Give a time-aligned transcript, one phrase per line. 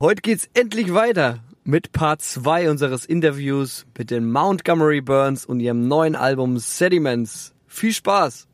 [0.00, 5.88] Heute geht's endlich weiter mit Part 2 unseres Interviews mit den Montgomery Burns und ihrem
[5.88, 7.52] neuen Album Sediments.
[7.66, 8.46] Viel Spaß!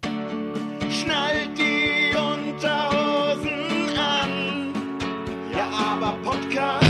[0.89, 4.73] Schnallt die Unterhosen an.
[5.53, 6.87] Ja, aber Podcast.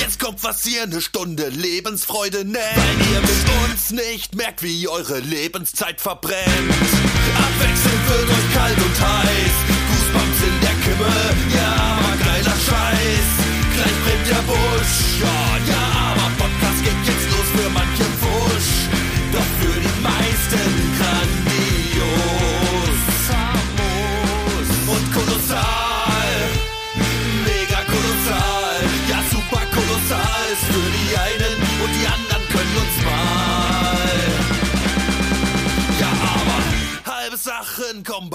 [0.00, 2.56] Jetzt kommt was ihr eine Stunde Lebensfreude nennt.
[2.56, 6.42] Weil ihr mit uns nicht merkt, wie eure Lebenszeit verbrennt.
[7.36, 9.52] Abwechselnd wird euch kalt und heiß.
[9.88, 11.12] Goosebumps in der Kimme.
[11.54, 11.91] Ja,
[12.72, 13.30] Scheiß.
[13.74, 15.20] Gleich brennt der Busch.
[15.20, 15.81] Ja, ja,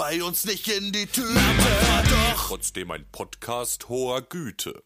[0.08, 1.34] bei uns nicht in die Tüte.
[1.34, 4.82] Doch trotzdem ein Podcast hoher Güte.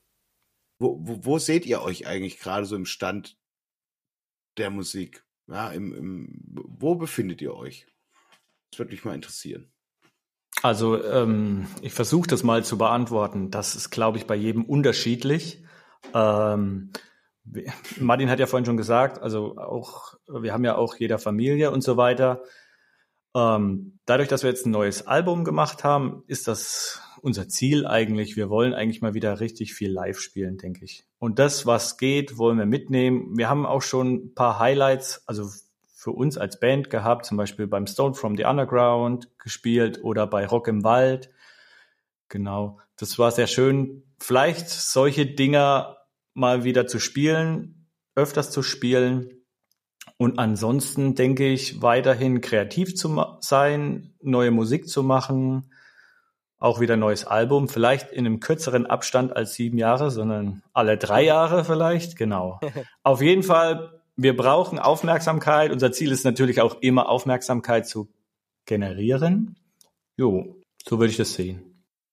[0.81, 3.39] Wo, wo, wo seht ihr euch eigentlich gerade so im Stand
[4.59, 5.25] der Musik?
[5.47, 7.87] Ja, im, im, wo befindet ihr euch?
[8.73, 9.71] Das würde mich mal interessieren.
[10.61, 13.53] Also ähm, ich versuche das mal zu beantworten.
[13.53, 15.63] Das ist, glaube ich, bei jedem unterschiedlich.
[16.15, 16.91] Ähm,
[18.01, 21.83] Martin hat ja vorhin schon gesagt, also auch wir haben ja auch jeder Familie und
[21.83, 22.43] so weiter.
[23.35, 28.37] Ähm, dadurch, dass wir jetzt ein neues Album gemacht haben, ist das unser Ziel eigentlich.
[28.37, 31.05] Wir wollen eigentlich mal wieder richtig viel live spielen, denke ich.
[31.19, 33.37] Und das, was geht, wollen wir mitnehmen.
[33.37, 35.49] Wir haben auch schon ein paar Highlights, also
[35.95, 40.47] für uns als Band gehabt, zum Beispiel beim Stone from the Underground gespielt oder bei
[40.47, 41.31] Rock im Wald.
[42.29, 44.03] Genau, das war sehr schön.
[44.19, 45.99] Vielleicht solche Dinger
[46.35, 49.42] mal wieder zu spielen, öfters zu spielen.
[50.23, 55.73] Und ansonsten denke ich, weiterhin kreativ zu sein, neue Musik zu machen,
[56.61, 60.97] auch wieder ein neues Album, vielleicht in einem kürzeren Abstand als sieben Jahre, sondern alle
[60.97, 62.61] drei Jahre vielleicht, genau.
[63.03, 65.73] Auf jeden Fall, wir brauchen Aufmerksamkeit.
[65.73, 68.09] Unser Ziel ist natürlich auch immer Aufmerksamkeit zu
[68.65, 69.57] generieren.
[70.17, 70.55] Jo,
[70.87, 71.72] so würde ich das sehen.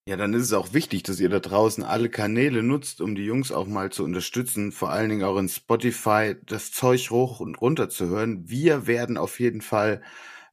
[0.10, 3.26] Ja, dann ist es auch wichtig, dass ihr da draußen alle Kanäle nutzt, um die
[3.26, 7.62] Jungs auch mal zu unterstützen, vor allen Dingen auch in Spotify das Zeug hoch und
[7.62, 8.50] runter zu hören.
[8.50, 10.02] Wir werden auf jeden Fall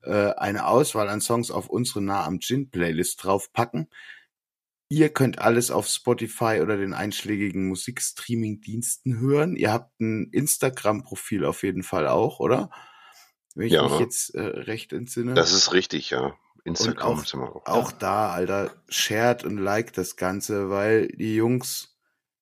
[0.03, 3.89] äh, eine Auswahl an Songs auf unsere Nah am Gin Playlist draufpacken.
[4.91, 9.57] Ihr könnt alles auf Spotify oder den einschlägigen Musikstreaming-Diensten hören.
[9.57, 12.69] Ihr habt ein Instagram-Profil auf jeden Fall auch, oder?
[13.55, 13.85] Wenn ich Ja.
[13.85, 15.33] mich jetzt äh, recht entsinne.
[15.33, 16.37] Das ist richtig, ja.
[16.67, 17.67] Und Instagram wir auch.
[17.67, 21.93] auch da, Alter, shared und liked das Ganze, weil die Jungs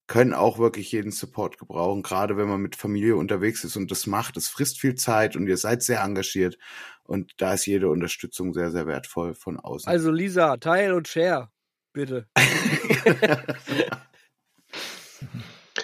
[0.07, 4.07] können auch wirklich jeden Support gebrauchen, gerade wenn man mit Familie unterwegs ist und das
[4.07, 4.37] macht.
[4.37, 6.59] Es frisst viel Zeit und ihr seid sehr engagiert
[7.05, 9.89] und da ist jede Unterstützung sehr, sehr wertvoll von außen.
[9.91, 11.51] Also Lisa, teil und share,
[11.93, 12.29] bitte.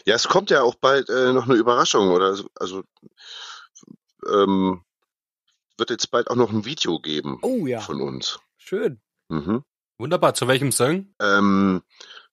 [0.06, 2.82] Ja, es kommt ja auch bald äh, noch eine Überraschung oder so- also
[4.32, 4.82] ähm,
[5.80, 8.38] wird jetzt bald auch noch ein Video geben Oh ja, von uns.
[8.56, 9.00] schön.
[9.28, 9.64] Mhm.
[9.98, 10.34] Wunderbar.
[10.34, 11.12] Zu welchem Song?
[11.20, 11.82] Ähm,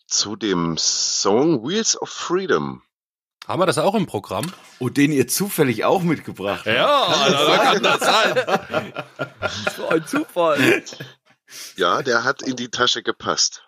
[0.06, 2.84] zu dem Song Wheels of Freedom.
[3.48, 4.46] Haben wir das auch im Programm?
[4.80, 7.22] oh, den ihr zufällig auch mitgebracht habt.
[7.22, 8.94] also, wer kann das sein?
[9.76, 10.84] So ein Zufall.
[11.78, 13.64] Ja, der hat in die Tasche gepasst.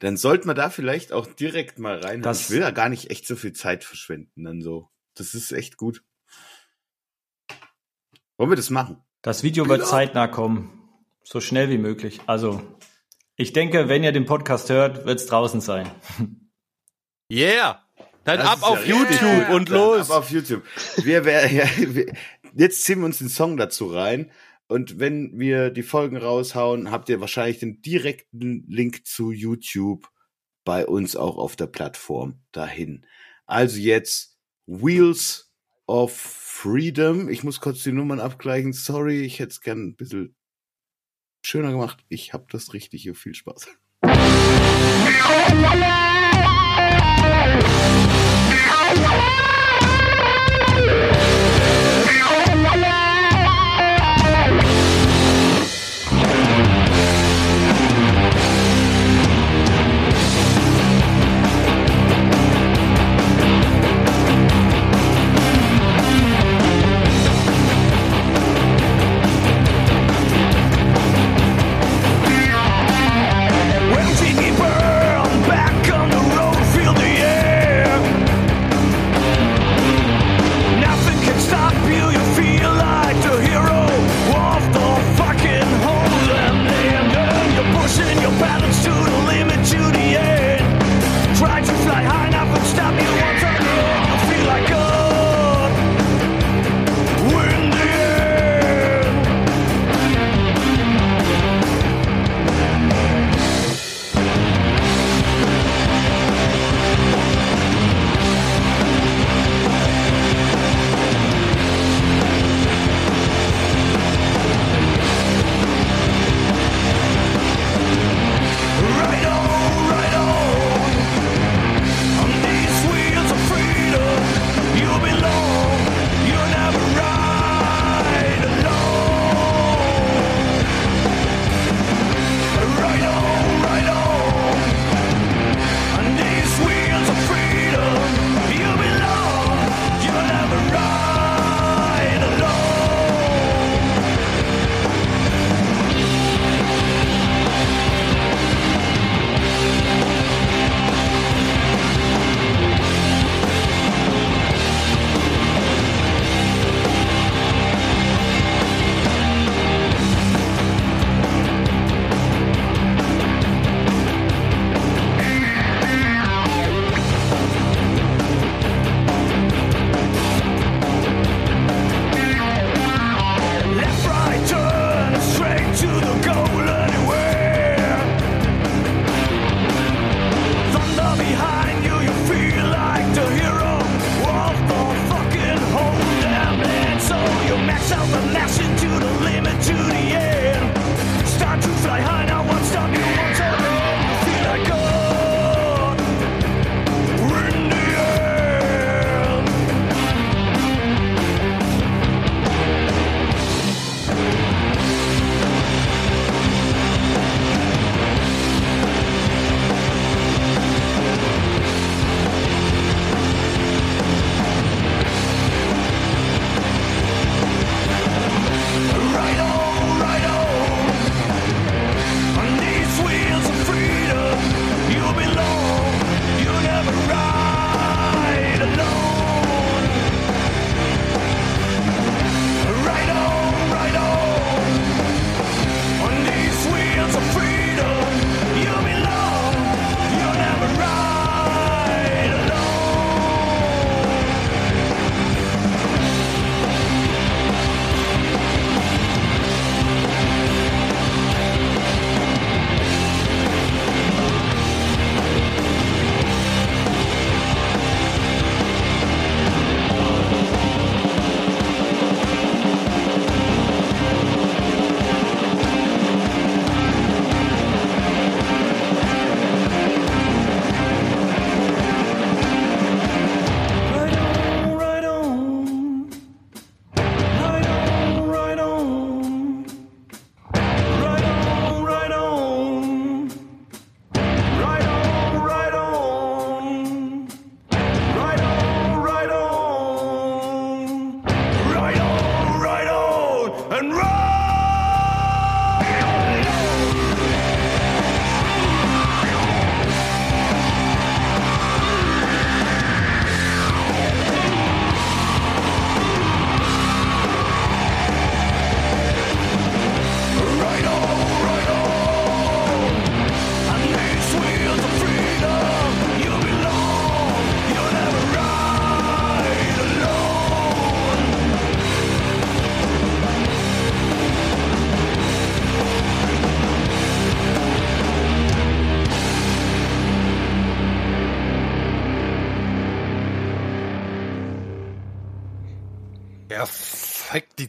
[0.00, 2.22] Dann sollten wir da vielleicht auch direkt mal rein.
[2.22, 4.88] Das- ich will da gar nicht echt so viel Zeit verschwenden, dann so.
[5.14, 6.02] Das ist echt gut.
[8.40, 8.96] Wollen wir das machen?
[9.20, 10.88] Das Video wird zeitnah kommen,
[11.22, 12.22] so schnell wie möglich.
[12.24, 12.62] Also,
[13.36, 15.90] ich denke, wenn ihr den Podcast hört, wird es draußen sein.
[17.30, 17.84] Yeah.
[18.24, 19.54] Dann Das ab auf ja YouTube gut.
[19.54, 20.10] und Dann los.
[20.10, 20.64] Ab auf YouTube.
[20.96, 22.12] Wir, wär, ja, wir,
[22.54, 24.32] jetzt ziehen wir uns den Song dazu rein.
[24.68, 30.08] Und wenn wir die Folgen raushauen, habt ihr wahrscheinlich den direkten Link zu YouTube
[30.64, 33.06] bei uns auch auf der Plattform dahin.
[33.44, 35.49] Also jetzt Wheels
[35.90, 37.28] of Freedom.
[37.28, 38.72] Ich muss kurz die Nummern abgleichen.
[38.72, 40.36] Sorry, ich hätte es gern ein bisschen
[41.44, 42.04] schöner gemacht.
[42.08, 43.14] Ich habe das Richtige.
[43.14, 43.68] Viel Spaß.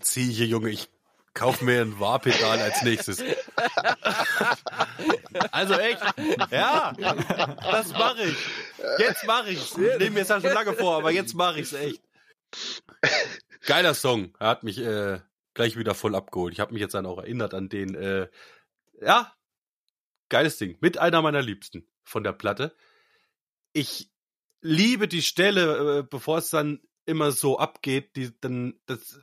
[0.02, 0.70] die Ziege, Junge.
[0.70, 0.90] Ich
[1.34, 3.24] kauf mir ein Warpedal als nächstes.
[5.52, 6.02] Also echt,
[6.52, 8.38] ja, das mache ich.
[9.00, 9.72] Jetzt mache ich's.
[9.78, 12.02] Ich nehme mir es ja schon lange vor, aber jetzt mache ich's echt.
[13.66, 14.34] Geiler Song.
[14.40, 15.20] Er hat mich äh,
[15.54, 16.54] gleich wieder voll abgeholt.
[16.54, 18.28] Ich habe mich jetzt dann auch erinnert an den, äh,
[19.00, 19.34] ja,
[20.30, 20.78] geiles Ding.
[20.82, 22.76] Mit einer meiner Liebsten von der Platte.
[23.74, 24.12] Ich
[24.62, 29.20] liebe die Stelle, äh, bevor es dann immer so abgeht, die dann das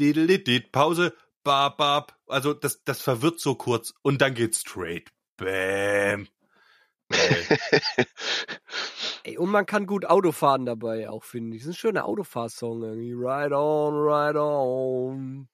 [0.00, 4.60] die, die, die Pause, bab, bab, also das, das verwirrt so kurz und dann geht's
[4.60, 5.10] straight.
[5.36, 6.28] Bam.
[7.10, 7.58] Geil.
[9.24, 11.62] Ey, und man kann gut Auto fahren dabei auch, finde ich.
[11.62, 13.12] Das ist ein schöner Autofahrsong irgendwie.
[13.12, 15.48] Ride on, ride on.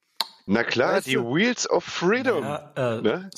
[0.47, 2.43] Na klar, Weißt die du- Wheels of Freedom.
[2.43, 3.31] Ja, äh, Ne?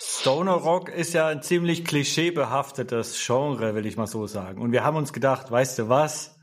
[0.00, 4.60] Stoner Rock ist ja ein ziemlich klischeebehaftetes Genre, will ich mal so sagen.
[4.60, 6.36] Und wir haben uns gedacht, weißt du was?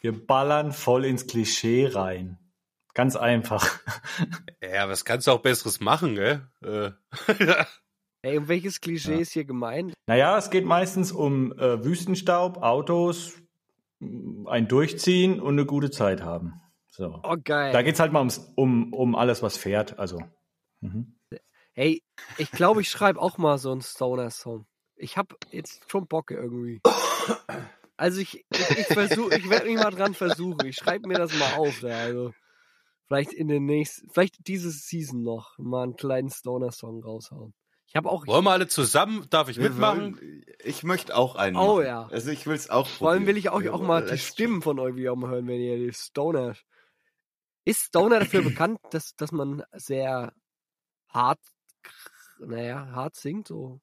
[0.00, 2.38] Wir ballern voll ins Klischee rein.
[2.94, 3.78] Ganz einfach.
[4.62, 6.46] ja, was kannst du auch Besseres machen, gell?
[6.62, 6.90] Äh,
[8.22, 9.18] Ey, und welches Klischee Ja.
[9.20, 9.94] ist hier gemeint?
[10.06, 13.34] Naja, es geht meistens um äh, Wüstenstaub, Autos,
[14.00, 16.60] ein Durchziehen und eine gute Zeit haben.
[16.88, 17.20] So.
[17.22, 17.72] Oh, geil.
[17.72, 19.98] Da geht's halt mal ums, um, um alles, was fährt.
[19.98, 20.20] Also.
[20.80, 21.16] Mhm.
[21.72, 22.02] Hey,
[22.36, 24.66] ich glaube, ich schreibe auch mal so einen Stoner-Song.
[24.96, 26.80] Ich habe jetzt schon Bock irgendwie.
[27.96, 30.66] Also ich, ich, ich versuche, ich werde mich mal dran versuchen.
[30.66, 31.80] Ich schreibe mir das mal auf.
[31.80, 32.34] Da, also
[33.10, 37.54] vielleicht in den nächsten, vielleicht diese Season noch mal einen kleinen Stoner-Song raushauen.
[37.86, 39.26] Ich habe auch, wollen wir alle zusammen?
[39.30, 40.14] Darf ich mitmachen?
[40.14, 41.56] wollen- Ich möchte auch einen.
[41.56, 41.86] Oh, machen.
[41.86, 42.06] ja.
[42.06, 44.78] Also ich will es auch vor allem will ich auch, auch mal die Stimmen von
[44.78, 46.54] euch wieder mal hören, wenn ihr die Stoner.
[47.64, 50.32] Ist Stoner dafür bekannt, dass, dass man sehr
[51.08, 51.40] hart,
[52.38, 53.48] naja, hart singt?
[53.48, 53.80] So,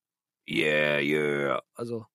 [0.49, 1.61] yeah, yeah.
[1.73, 2.05] Also,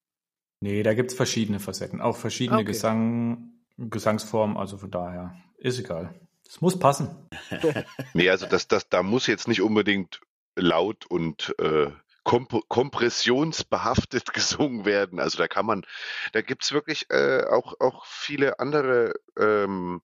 [0.60, 2.00] Nee, da gibt's verschiedene Facetten.
[2.00, 2.66] Auch verschiedene Okay.
[2.68, 4.56] Gesang, Gesangsformen.
[4.56, 6.14] Also von daher ist egal.
[6.46, 7.28] Es muss passen.
[8.14, 10.20] Nee, also das, das, da muss jetzt nicht unbedingt
[10.54, 11.90] laut und äh,
[12.24, 15.18] komp kompressionsbehaftet gesungen werden.
[15.18, 15.84] Also da kann man,
[16.32, 20.02] da gibt's wirklich äh, auch, auch viele andere ähm,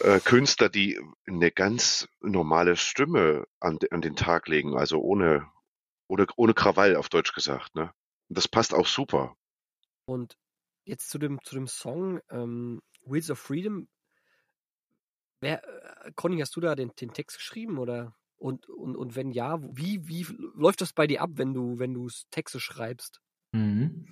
[0.00, 5.50] äh, Künstler, die eine ganz normale Stimme an, an den Tag legen, also ohne,
[6.08, 7.74] ohne, ohne Krawall auf Deutsch gesagt.
[7.74, 7.92] Ne?
[8.28, 9.36] Und das passt auch super.
[10.06, 10.36] Und
[10.84, 13.88] jetzt zu dem, zu dem Song ähm, Wheels of Freedom.
[15.40, 18.14] Wer, äh, Conny, hast du da den, den Text geschrieben oder?
[18.38, 21.94] Und, und, und wenn ja, wie, wie läuft das bei dir ab, wenn du, wenn
[21.94, 23.20] du Texte schreibst?
[23.52, 24.06] Mhm.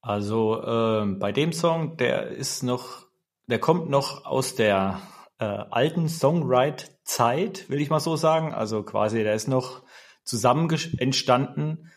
[0.00, 3.06] Also ähm, bei dem Song, der ist noch,
[3.46, 5.00] der kommt noch aus der
[5.38, 8.52] äh, alten Songwrite-Zeit, will ich mal so sagen.
[8.52, 9.82] Also quasi, der ist noch
[10.24, 11.90] zusammen entstanden.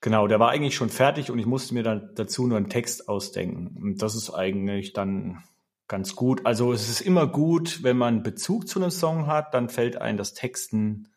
[0.00, 3.08] Genau, der war eigentlich schon fertig und ich musste mir dann dazu nur einen Text
[3.08, 3.76] ausdenken.
[3.82, 5.42] Und das ist eigentlich dann
[5.88, 6.44] ganz gut.
[6.44, 10.18] Also es ist immer gut, wenn man Bezug zu einem Song hat, dann fällt einem
[10.18, 11.08] das Texten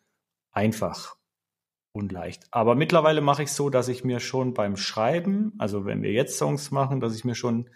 [0.52, 1.16] einfach
[1.92, 2.44] und leicht.
[2.50, 6.38] Aber mittlerweile mache ich so, dass ich mir schon beim Schreiben, also wenn wir jetzt
[6.38, 7.68] Songs machen, dass ich mir schon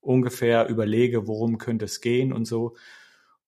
[0.00, 2.76] ungefähr überlege, worum könnte es gehen und so.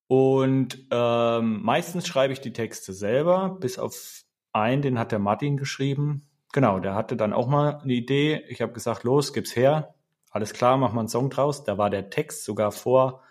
[0.07, 5.57] Und ähm, meistens schreibe ich die Texte selber, bis auf einen, den hat der Martin
[5.57, 6.27] geschrieben.
[6.51, 8.43] Genau, der hatte dann auch mal eine Idee.
[8.49, 9.95] Ich habe gesagt, los, gib's her.
[10.31, 11.63] Alles klar, mach mal einen Song draus.
[11.63, 13.23] Da war der Text sogar vor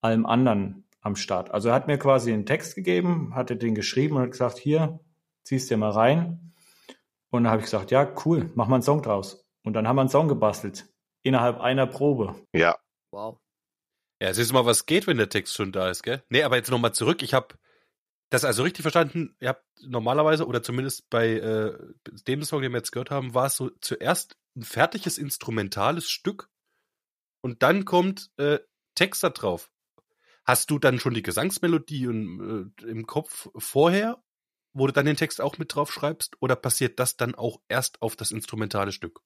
[0.00, 1.50] allem anderen am Start.
[1.50, 5.00] Also er hat mir quasi einen Text gegeben, hatte den geschrieben und hat gesagt, hier,
[5.44, 6.54] ziehst dir mal rein.
[7.30, 9.46] Und dann habe ich gesagt, ja, cool, mach mal einen Song draus.
[9.62, 10.86] Und dann haben wir einen Song gebastelt.
[11.22, 12.36] Innerhalb einer Probe.
[12.54, 12.76] Ja,
[13.16, 13.38] Wow.
[14.20, 16.22] Ja, siehst du mal, was geht, wenn der Text schon da ist, gell?
[16.28, 17.22] Nee, aber jetzt nochmal zurück.
[17.22, 17.54] Ich habe
[18.30, 19.36] das also richtig verstanden.
[19.40, 21.78] Ihr habt normalerweise, oder zumindest bei äh,
[22.26, 26.50] dem Song, den wir jetzt gehört haben, war es so zuerst ein fertiges instrumentales Stück
[27.40, 28.58] und dann kommt äh,
[28.94, 29.70] Text da drauf.
[30.44, 34.22] Hast du dann schon die Gesangsmelodie im, äh, im Kopf vorher,
[34.72, 38.02] wo du dann den Text auch mit drauf schreibst, oder passiert das dann auch erst
[38.02, 39.20] auf das instrumentale Stück?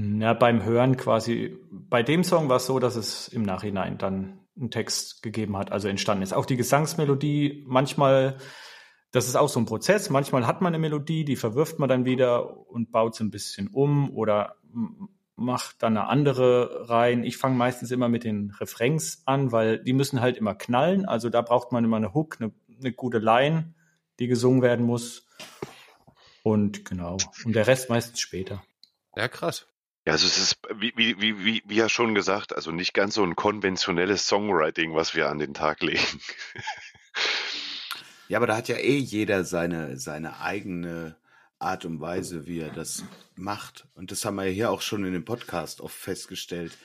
[0.00, 4.38] Na, beim Hören quasi, bei dem Song war es so, dass es im Nachhinein dann
[4.56, 6.32] einen Text gegeben hat, also entstanden ist.
[6.32, 8.38] Auch die Gesangsmelodie, manchmal,
[9.10, 12.04] das ist auch so ein Prozess, manchmal hat man eine Melodie, die verwirft man dann
[12.04, 14.54] wieder und baut sie ein bisschen um oder
[15.34, 17.24] macht dann eine andere rein.
[17.24, 21.06] Ich fange meistens immer mit den Refrains an, weil die müssen halt immer knallen.
[21.06, 23.74] Also da braucht man immer eine Hook, eine, eine gute Line,
[24.20, 25.26] die gesungen werden muss.
[26.44, 27.16] Und genau.
[27.44, 28.62] Und der Rest meistens später.
[29.16, 29.66] Ja, krass.
[30.08, 33.22] Ja, also es ist, wie, wie, wie, wie, ja schon gesagt, also nicht ganz so
[33.22, 36.00] ein konventionelles Songwriting, was wir an den Tag legen.
[38.26, 41.16] Ja, aber da hat ja eh jeder seine, seine eigene
[41.58, 43.04] Art und Weise, wie er das
[43.36, 43.86] macht.
[43.94, 46.78] Und das haben wir hier auch schon in dem Podcast oft festgestellt,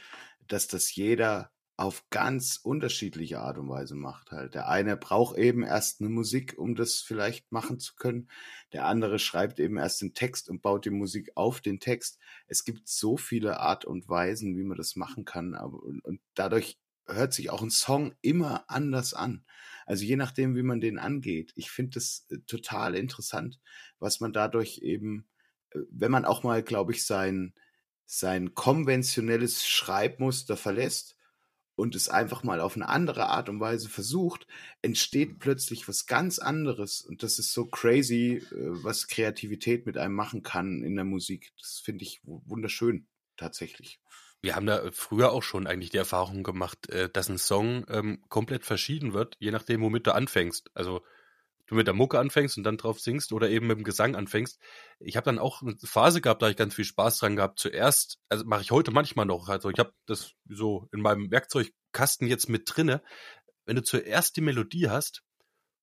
[0.49, 1.49] dass das jeder
[1.83, 4.53] auf ganz unterschiedliche Art und Weise macht halt.
[4.53, 8.29] Der eine braucht eben erst eine Musik, um das vielleicht machen zu können.
[8.71, 12.19] Der andere schreibt eben erst den Text und baut die Musik auf den Text.
[12.47, 15.55] Es gibt so viele Art und Weisen, wie man das machen kann.
[15.55, 19.43] Und, dadurch hört sich auch ein Song immer anders an.
[19.85, 21.51] Also je nachdem, wie man den angeht.
[21.57, 23.59] Ich finde es äh, total interessant,
[23.99, 25.27] was man dadurch eben,
[25.71, 27.53] äh, wenn man auch mal, glaube ich, sein,
[28.05, 31.17] sein konventionelles Schreibmuster verlässt
[31.75, 34.47] und es einfach mal auf eine andere Art und Weise versucht,
[34.81, 37.01] entsteht plötzlich was ganz anderes.
[37.01, 41.51] Und das ist so crazy, äh, was Kreativität mit einem machen kann in der Musik.
[41.59, 43.99] Das finde ich wunderschön, tatsächlich.
[44.41, 48.21] Wir haben da früher auch schon eigentlich die Erfahrung gemacht, äh, dass ein Song ähm,
[48.29, 50.69] komplett verschieden wird, je nachdem, womit du anfängst.
[50.73, 51.01] Also
[51.67, 54.59] du mit der Mucke anfängst und dann drauf singst oder eben mit dem Gesang anfängst.
[54.99, 57.59] Ich habe dann auch eine Phase gehabt, da ich ganz viel Spaß dran gehabt.
[57.59, 62.27] Zuerst, also mache ich heute manchmal noch, also ich habe das so in meinem Werkzeugkasten
[62.27, 63.01] jetzt mit drinne.
[63.65, 65.23] Wenn du zuerst die Melodie hast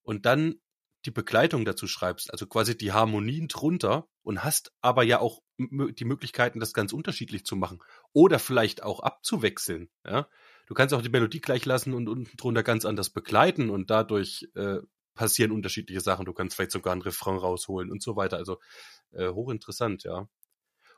[0.03, 0.61] und dann
[1.07, 6.05] die Begleitung dazu schreibst, also quasi die Harmonien drunter und hast aber ja auch die
[6.05, 7.83] Möglichkeiten, das ganz unterschiedlich zu machen
[8.13, 9.89] oder vielleicht auch abzuwechseln.
[10.05, 10.29] Ja?
[10.67, 14.49] Du kannst auch die Melodie gleich lassen und unten drunter ganz anders begleiten und dadurch
[14.55, 14.81] äh,
[15.21, 16.25] passieren unterschiedliche Sachen.
[16.25, 18.39] Du kannst vielleicht sogar einen Refrain rausholen und so weiter.
[18.39, 18.59] Also
[19.13, 20.27] äh, hochinteressant, ja.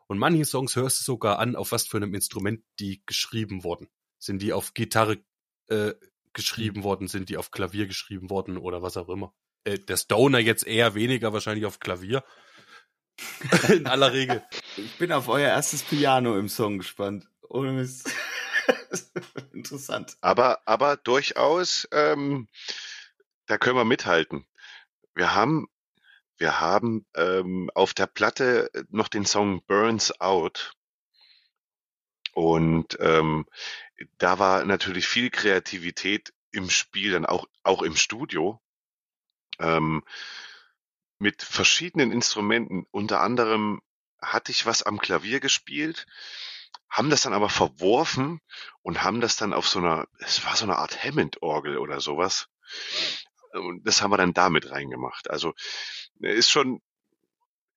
[0.07, 3.89] Und manche Songs hörst du sogar an, auf was für einem Instrument die geschrieben wurden.
[4.19, 5.19] Sind die auf Gitarre
[5.67, 5.95] äh,
[6.35, 6.85] geschrieben mhm.
[6.85, 9.35] worden, sind die auf Klavier geschrieben worden oder was auch immer.
[9.65, 12.23] Äh, der Stoner jetzt eher weniger wahrscheinlich auf Klavier.
[13.71, 14.45] In aller Regel.
[14.77, 17.27] Ich bin auf euer erstes Piano im Song gespannt.
[17.49, 18.09] Ohne Mist.
[19.53, 20.17] Interessant.
[20.21, 22.47] Aber, aber durchaus ähm,
[23.53, 24.47] da können wir mithalten.
[25.15, 25.69] Wir haben,
[26.39, 30.73] wir haben ähm, auf der Platte noch den Song Burns Out.
[32.33, 33.45] Und ähm,
[34.17, 38.59] da war natürlich viel Kreativität im Spiel, dann auch, auch im Studio.
[39.59, 40.03] Ähm,
[41.19, 42.87] mit verschiedenen Instrumenten.
[42.91, 43.83] Unter anderem
[44.23, 46.07] hatte ich was am Klavier gespielt,
[46.89, 48.41] haben das dann aber verworfen
[48.81, 52.49] und haben das dann auf so einer, es war so eine Art Hammond-Orgel oder sowas,
[53.53, 55.31] und das haben wir dann damit reingemacht.
[55.31, 55.55] Also
[56.21, 56.81] ist schon,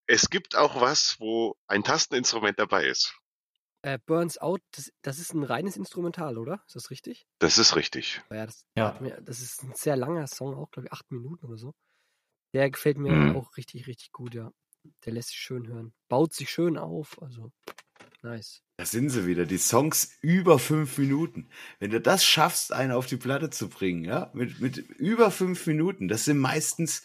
[0.07, 3.17] es gibt auch was, wo ein Tasteninstrument dabei ist.
[3.81, 6.63] Äh, Burns Out, das, das, ist ein reines Instrumental, oder?
[6.65, 7.27] Ist das richtig?
[7.37, 8.19] Das ist richtig.
[8.31, 8.97] Ja, das, ja.
[8.99, 11.73] Mir, das ist ein sehr langer Song, auch glaube ich acht Minuten oder so.
[12.53, 13.35] Der gefällt mir mhm.
[13.35, 14.51] auch richtig, richtig gut, ja.
[15.05, 15.93] Der lässt sich schön hören.
[16.07, 17.51] Baut sich schön auf, also
[18.25, 18.61] nice.
[18.77, 21.49] Da sind sie wieder, die Songs über fünf Minuten.
[21.79, 25.65] Wenn du das schaffst, einen auf die Platte zu bringen, ja, mit, mit über fünf
[25.65, 27.03] Minuten, das sind meistens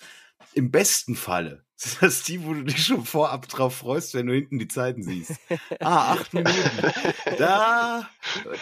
[0.54, 4.34] im besten Falle, sind das die, wo du dich schon vorab drauf freust, wenn du
[4.34, 5.32] hinten die Zeiten siehst.
[5.80, 6.60] Ah, acht Minuten.
[7.38, 8.08] Da,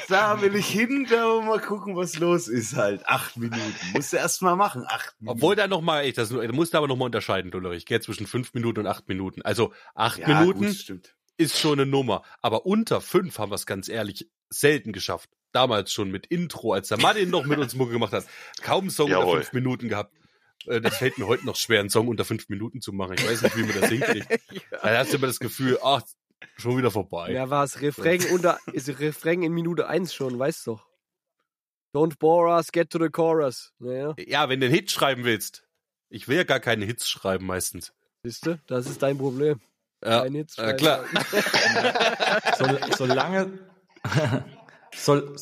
[0.09, 3.09] da will ich hin, da mal gucken, was los ist halt.
[3.09, 3.75] Acht Minuten.
[3.93, 5.39] Musst du erst mal machen, acht Minuten.
[5.39, 7.87] Obwohl da nochmal, das, du musst aber nochmal unterscheiden, Ulrich.
[7.87, 9.43] Gell, zwischen fünf Minuten und acht Minuten.
[9.43, 10.67] Also acht ja, Minuten.
[10.67, 12.23] Gut, stimmt ist schon eine Nummer.
[12.43, 15.31] Aber unter fünf haben wir es ganz ehrlich selten geschafft.
[15.53, 18.27] Damals schon mit Intro, als der Martin noch mit uns Mucke gemacht hat.
[18.61, 19.25] Kaum einen Song Jawohl.
[19.25, 20.15] unter fünf Minuten gehabt.
[20.67, 23.15] Äh, das fällt mir heute noch schwer, einen Song unter fünf Minuten zu machen.
[23.19, 24.31] Ich weiß nicht, wie man das hinkriegt.
[24.51, 24.79] ja.
[24.83, 26.03] Da hast du immer das Gefühl, ach,
[26.57, 27.33] schon wieder vorbei.
[27.33, 30.87] Ja, war es Refrain unter, ist Refrain in Minute eins schon, weißt du doch.
[31.95, 33.73] Don't bore us, get to the chorus.
[33.79, 34.15] Naja.
[34.19, 35.65] Ja, wenn du einen Hit schreiben willst.
[36.11, 37.93] Ich will ja gar keine Hits schreiben meistens.
[38.23, 39.61] Siehst du, das ist dein Problem.
[40.05, 41.05] Ja, äh, klar.
[42.59, 42.65] so,
[42.97, 43.59] solange,
[44.95, 45.35] so,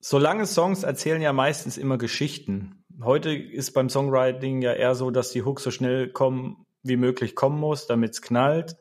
[0.00, 2.84] solange Songs erzählen ja meistens immer Geschichten.
[3.02, 7.34] Heute ist beim Songwriting ja eher so, dass die Hook so schnell kommen wie möglich
[7.34, 8.76] kommen muss, damit es knallt.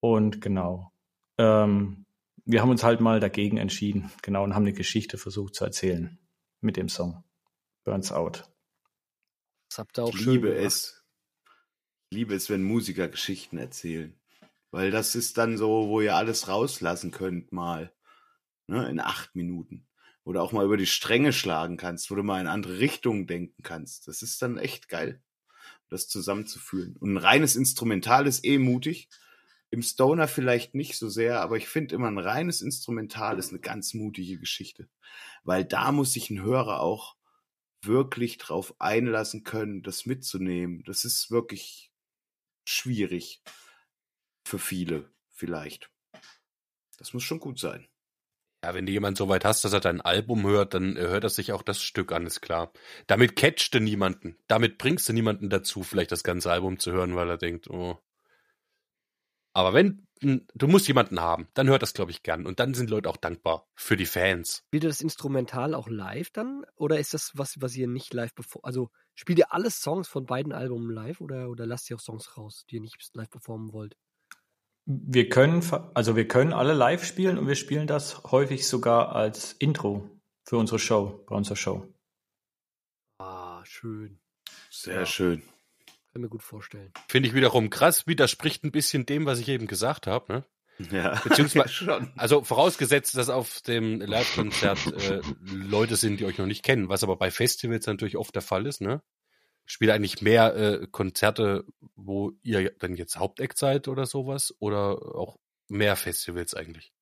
[0.00, 0.92] Und genau.
[1.38, 2.06] Ähm,
[2.44, 6.18] wir haben uns halt mal dagegen entschieden, genau, und haben eine Geschichte versucht zu erzählen
[6.60, 7.22] mit dem Song.
[7.84, 8.50] Burns Out.
[9.68, 10.66] Das habt ihr auch ich liebe gemacht.
[10.66, 11.04] es.
[12.10, 14.19] Ich liebe es, wenn Musiker Geschichten erzählen.
[14.70, 17.92] Weil das ist dann so, wo ihr alles rauslassen könnt mal.
[18.66, 19.88] Ne, in acht Minuten.
[20.24, 23.26] Wo du auch mal über die Stränge schlagen kannst, wo du mal in andere Richtungen
[23.26, 24.06] denken kannst.
[24.06, 25.20] Das ist dann echt geil,
[25.88, 26.96] das zusammenzuführen.
[26.96, 29.08] Und ein reines Instrumental ist eh mutig.
[29.70, 33.60] Im Stoner vielleicht nicht so sehr, aber ich finde immer ein reines Instrumental ist eine
[33.60, 34.88] ganz mutige Geschichte.
[35.42, 37.16] Weil da muss sich ein Hörer auch
[37.82, 40.84] wirklich drauf einlassen können, das mitzunehmen.
[40.84, 41.90] Das ist wirklich
[42.64, 43.42] schwierig.
[44.50, 45.92] Für viele vielleicht.
[46.98, 47.86] Das muss schon gut sein.
[48.64, 51.30] Ja, wenn du jemand so weit hast, dass er dein Album hört, dann hört er
[51.30, 52.72] sich auch das Stück an, ist klar.
[53.06, 54.36] Damit catchst du niemanden.
[54.48, 57.96] Damit bringst du niemanden dazu, vielleicht das ganze Album zu hören, weil er denkt, oh.
[59.52, 61.46] Aber wenn du musst jemanden haben.
[61.54, 62.44] Dann hört das, glaube ich, gern.
[62.44, 64.64] Und dann sind Leute auch dankbar für die Fans.
[64.66, 66.66] Spielt ihr das Instrumental auch live dann?
[66.74, 68.64] Oder ist das was, was ihr nicht live bevor.
[68.64, 72.36] Also spielt ihr alle Songs von beiden Alben live oder, oder lasst ihr auch Songs
[72.36, 73.96] raus, die ihr nicht live performen wollt?
[74.86, 75.62] Wir können,
[75.94, 80.08] also wir können alle live spielen und wir spielen das häufig sogar als Intro
[80.44, 81.86] für unsere Show, bei unserer Show.
[83.18, 84.18] Ah, schön.
[84.70, 85.42] Sehr schön.
[86.12, 86.92] Kann mir gut vorstellen.
[87.08, 90.32] Finde ich wiederum krass, widerspricht ein bisschen dem, was ich eben gesagt habe.
[90.32, 90.44] Ne?
[90.90, 92.10] Ja, Beziehungsweise- schon.
[92.16, 97.04] Also vorausgesetzt, dass auf dem Live-Konzert äh, Leute sind, die euch noch nicht kennen, was
[97.04, 99.02] aber bei Festivals natürlich oft der Fall ist, ne?
[99.70, 104.52] Spielt eigentlich mehr äh, Konzerte, wo ihr dann jetzt Haupteck seid oder sowas?
[104.58, 106.92] Oder auch mehr Festivals eigentlich?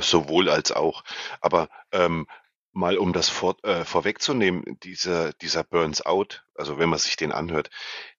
[0.00, 1.04] Sowohl als auch.
[1.40, 2.26] Aber ähm,
[2.72, 7.30] mal um das vor, äh, vorwegzunehmen, dieser, dieser Burns Out, also wenn man sich den
[7.30, 7.70] anhört,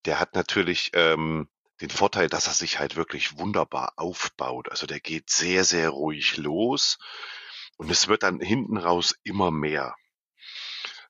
[0.06, 1.50] der hat natürlich ähm,
[1.82, 4.72] den Vorteil, dass er sich halt wirklich wunderbar aufbaut.
[4.72, 6.98] Also der geht sehr, sehr ruhig los
[7.76, 9.96] und es wird dann hinten raus immer mehr.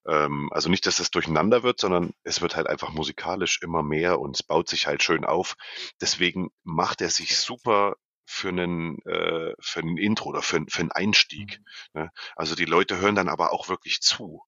[0.08, 4.20] Ähm, also nicht, dass es durcheinander wird, sondern es wird halt einfach musikalisch immer mehr
[4.20, 5.56] und es baut sich halt schön auf.
[6.00, 10.92] Deswegen macht er sich super für einen, äh, für einen Intro oder für, für einen
[10.92, 11.60] Einstieg.
[11.94, 12.10] Ne?
[12.36, 14.42] Also die Leute hören dann aber auch wirklich zu.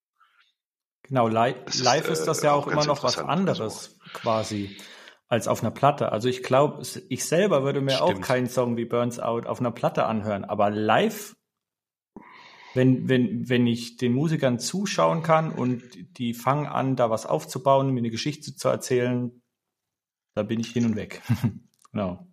[1.04, 3.30] Genau, li Das ist, live ist das äh, ja auch auch immer noch was interessant,
[3.30, 4.78] anderes quasi
[5.28, 6.12] als auf einer Platte.
[6.12, 8.26] Also ich glaube, ich selber würde mir auch Stimmt.
[8.26, 11.36] keinen Song wie Burns Out auf einer Platte anhören, aber live,
[12.73, 15.83] wenn, wenn, wenn ich den Musikern zuschauen kann und
[16.17, 19.41] die fangen an, da was aufzubauen, mir eine Geschichte zu erzählen,
[20.36, 21.21] da bin ich hin und weg.
[21.91, 22.27] genau.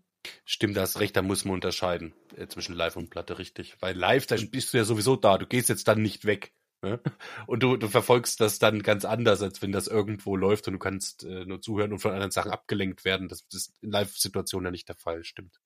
[0.45, 3.77] Stimmt, da hast recht, da muss man unterscheiden äh, zwischen Live und Platte, richtig.
[3.81, 6.53] Weil live, da bist du ja sowieso da, du gehst jetzt dann nicht weg.
[6.83, 7.01] Ne?
[7.47, 10.79] Und du, du verfolgst das dann ganz anders, als wenn das irgendwo läuft und du
[10.79, 13.29] kannst äh, nur zuhören und von anderen Sachen abgelenkt werden.
[13.29, 15.61] Das ist in Live-Situationen ja nicht der Fall, stimmt.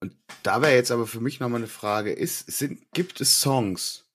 [0.00, 4.10] Und da wäre jetzt aber für mich nochmal eine Frage, ist, sind, gibt es Songs,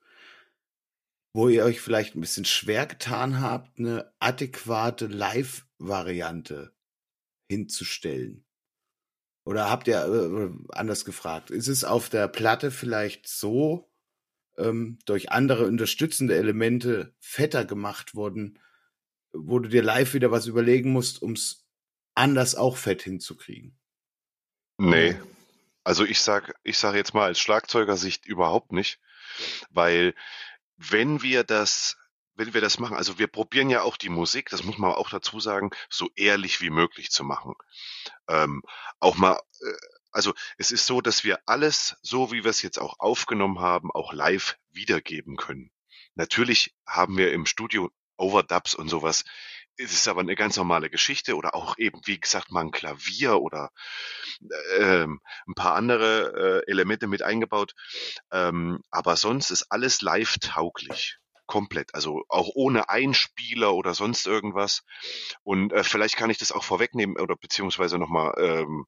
[1.34, 6.74] wo ihr euch vielleicht ein bisschen schwer getan habt, eine adäquate Live-Variante
[7.50, 8.46] hinzustellen?
[9.46, 13.92] Oder habt ihr, äh, anders gefragt, ist es auf der Platte vielleicht so
[14.58, 18.60] ähm, durch andere unterstützende Elemente fetter gemacht worden,
[19.34, 21.68] wo du dir live wieder was überlegen musst, um es
[22.16, 23.78] anders auch fett hinzukriegen?
[24.78, 25.16] Nee.
[25.86, 29.00] Also ich sag, ich sage jetzt mal als Schlagzeugersicht überhaupt nicht,
[29.70, 30.16] weil
[30.78, 31.96] wenn wir das,
[32.34, 35.12] wenn wir das machen, also wir probieren ja auch die Musik, das muss man auch
[35.12, 37.54] dazu sagen, so ehrlich wie möglich zu machen.
[38.28, 38.64] Ähm,
[39.00, 39.78] auch mal, äh,
[40.12, 43.92] also es ist so, dass wir alles, so wie wir es jetzt auch aufgenommen haben,
[43.92, 45.70] auch live wiedergeben können.
[46.16, 49.24] Natürlich haben wir im Studio Overdubs und sowas.
[49.78, 53.42] Es ist aber eine ganz normale Geschichte oder auch eben, wie gesagt, mal ein Klavier
[53.42, 53.72] oder
[54.80, 57.74] ähm, ein paar andere äh, Elemente mit eingebaut.
[58.32, 61.18] Ähm, aber sonst ist alles live tauglich.
[61.46, 61.94] Komplett.
[61.94, 64.84] Also auch ohne Einspieler oder sonst irgendwas.
[65.44, 68.86] Und äh, vielleicht kann ich das auch vorwegnehmen oder beziehungsweise nochmal ähm,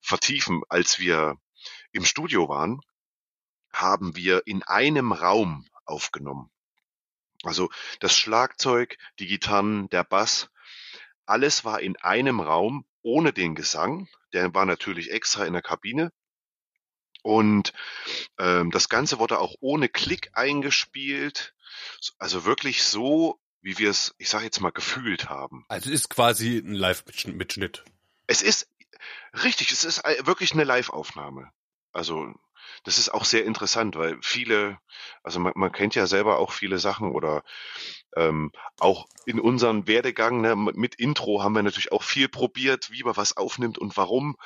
[0.00, 0.62] vertiefen.
[0.68, 1.36] Als wir
[1.92, 2.80] im Studio waren,
[3.72, 6.50] haben wir in einem Raum aufgenommen.
[7.42, 10.50] Also das Schlagzeug, die Gitarren, der Bass,
[11.26, 14.08] alles war in einem Raum ohne den Gesang.
[14.32, 16.12] Der war natürlich extra in der Kabine.
[17.22, 17.72] Und
[18.38, 21.54] ähm, das Ganze wurde auch ohne Klick eingespielt.
[22.18, 25.64] Also wirklich so, wie wir es, ich sage jetzt mal, gefühlt haben.
[25.68, 27.84] Also es ist quasi ein Live-Mitschnitt.
[28.26, 28.68] Es ist
[29.42, 31.50] richtig, es ist ei- wirklich eine Live-Aufnahme.
[31.92, 32.32] Also
[32.84, 34.78] das ist auch sehr interessant, weil viele,
[35.22, 37.42] also man, man kennt ja selber auch viele Sachen oder
[38.16, 43.02] ähm, auch in unserem Werdegang ne, mit Intro haben wir natürlich auch viel probiert, wie
[43.02, 44.36] man was aufnimmt und warum.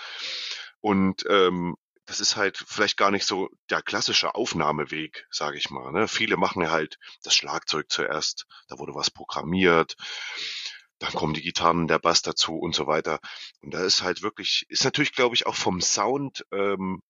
[0.81, 5.91] Und ähm, das ist halt vielleicht gar nicht so der klassische Aufnahmeweg, sage ich mal.
[5.93, 6.09] Ne?
[6.09, 9.97] Viele machen ja halt das Schlagzeug zuerst, da wurde was programmiert,
[10.99, 13.21] dann kommen die Gitarren, der Bass dazu und so weiter.
[13.63, 17.03] Und da ist halt wirklich, ist natürlich, glaube ich, auch vom Sound, ähm,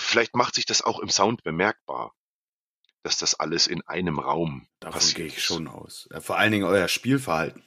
[0.00, 2.14] vielleicht macht sich das auch im Sound bemerkbar,
[3.02, 6.08] dass das alles in einem Raum Davon passiert gehe ich schon aus.
[6.12, 7.62] Ja, vor allen Dingen euer Spielverhalten.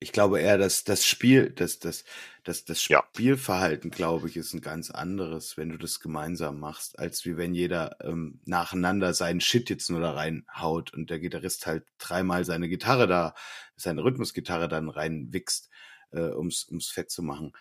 [0.00, 2.04] Ich glaube eher, dass das Spiel, das, das,
[2.44, 3.02] das, das Ja.
[3.12, 7.52] Spielverhalten, glaube ich, ist ein ganz anderes, wenn du das gemeinsam machst, als wie wenn
[7.52, 12.68] jeder ähm, nacheinander seinen Shit jetzt nur da reinhaut und der Gitarrist halt dreimal seine
[12.68, 13.34] Gitarre da,
[13.74, 15.68] seine Rhythmusgitarre dann reinwichst,
[16.12, 17.52] äh, ums, ums fett zu machen.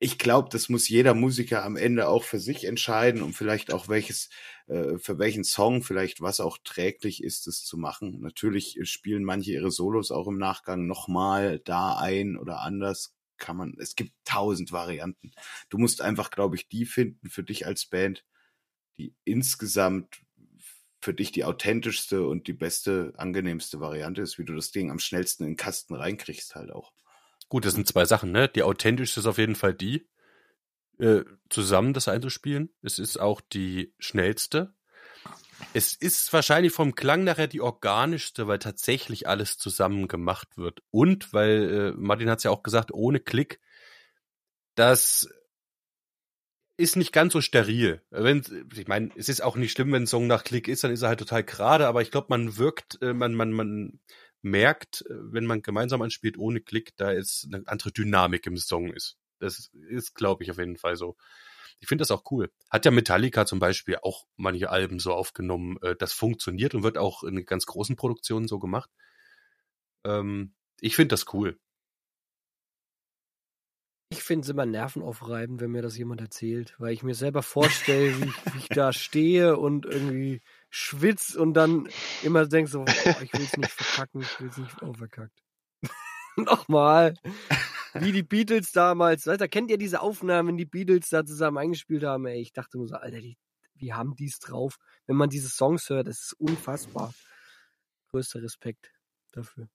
[0.00, 3.88] Ich glaube, das muss jeder Musiker am Ende auch für sich entscheiden und vielleicht auch
[3.88, 4.28] welches,
[4.68, 8.20] äh, für welchen Song vielleicht was auch träglich ist, es zu machen.
[8.20, 13.14] Natürlich spielen manche ihre Solos auch im Nachgang nochmal da ein oder anders.
[13.38, 15.30] kann man, es gibt tausend Varianten.
[15.68, 18.24] Du musst einfach, glaube ich, die finden für dich als Band,
[18.98, 20.22] die insgesamt
[21.02, 24.98] für dich die authentischste und die beste, angenehmste Variante ist, wie du das Ding am
[25.00, 26.92] schnellsten in den Kasten reinkriegst halt auch.
[27.48, 28.48] Gut, das sind zwei Sachen, ne?
[28.48, 30.06] Die authentischste ist auf jeden Fall die,
[30.98, 32.70] äh, zusammen das einzuspielen.
[32.82, 34.74] Es ist auch die schnellste.
[35.74, 40.82] Es ist wahrscheinlich vom Klang nachher die organischste, weil tatsächlich alles zusammen gemacht wird.
[40.90, 43.60] Und, weil äh, Martin hat es ja auch gesagt, ohne Klick,
[44.74, 45.28] das
[46.76, 48.02] ist nicht ganz so steril.
[48.10, 50.92] Wenn, ich meine, es ist auch nicht schlimm, wenn ein Song nach Klick ist, dann
[50.92, 54.00] ist er halt total gerade, aber ich glaube, man wirkt, äh, man, man, man
[54.42, 58.92] merkt, äh, wenn man gemeinsam anspielt ohne Klick, da ist eine andere Dynamik im Song
[58.92, 59.16] ist.
[59.38, 61.16] Das ist, glaube ich, auf jeden Fall so.
[61.80, 62.50] Ich finde das auch cool.
[62.70, 65.78] Hat ja Metallica zum Beispiel auch manche Alben so aufgenommen.
[65.82, 68.90] äh, Das funktioniert und wird auch in ganz großen Produktionen so gemacht.
[70.04, 71.58] Ähm, ich finde das cool.
[74.10, 78.16] Ich finde es immer nervenaufreibend, wenn mir das jemand erzählt, weil ich mir selber vorstelle,
[78.18, 81.88] wie, wie ich da stehe und irgendwie schwitz und dann
[82.22, 85.42] immer denk so, boah, ich will es nicht verkacken, ich will es nicht oh, verkackt.
[86.36, 87.14] Nochmal.
[87.94, 92.26] Wie die Beatles damals, Alter, kennt ihr diese Aufnahmen, die Beatles da zusammen eingespielt haben?
[92.26, 93.38] Ey, ich dachte nur so, Alter, die,
[93.74, 94.76] wie haben die es drauf?
[95.06, 97.12] Wenn man diese Songs hört, das ist unfassbar.
[98.10, 98.92] Größter Respekt
[99.32, 99.68] dafür.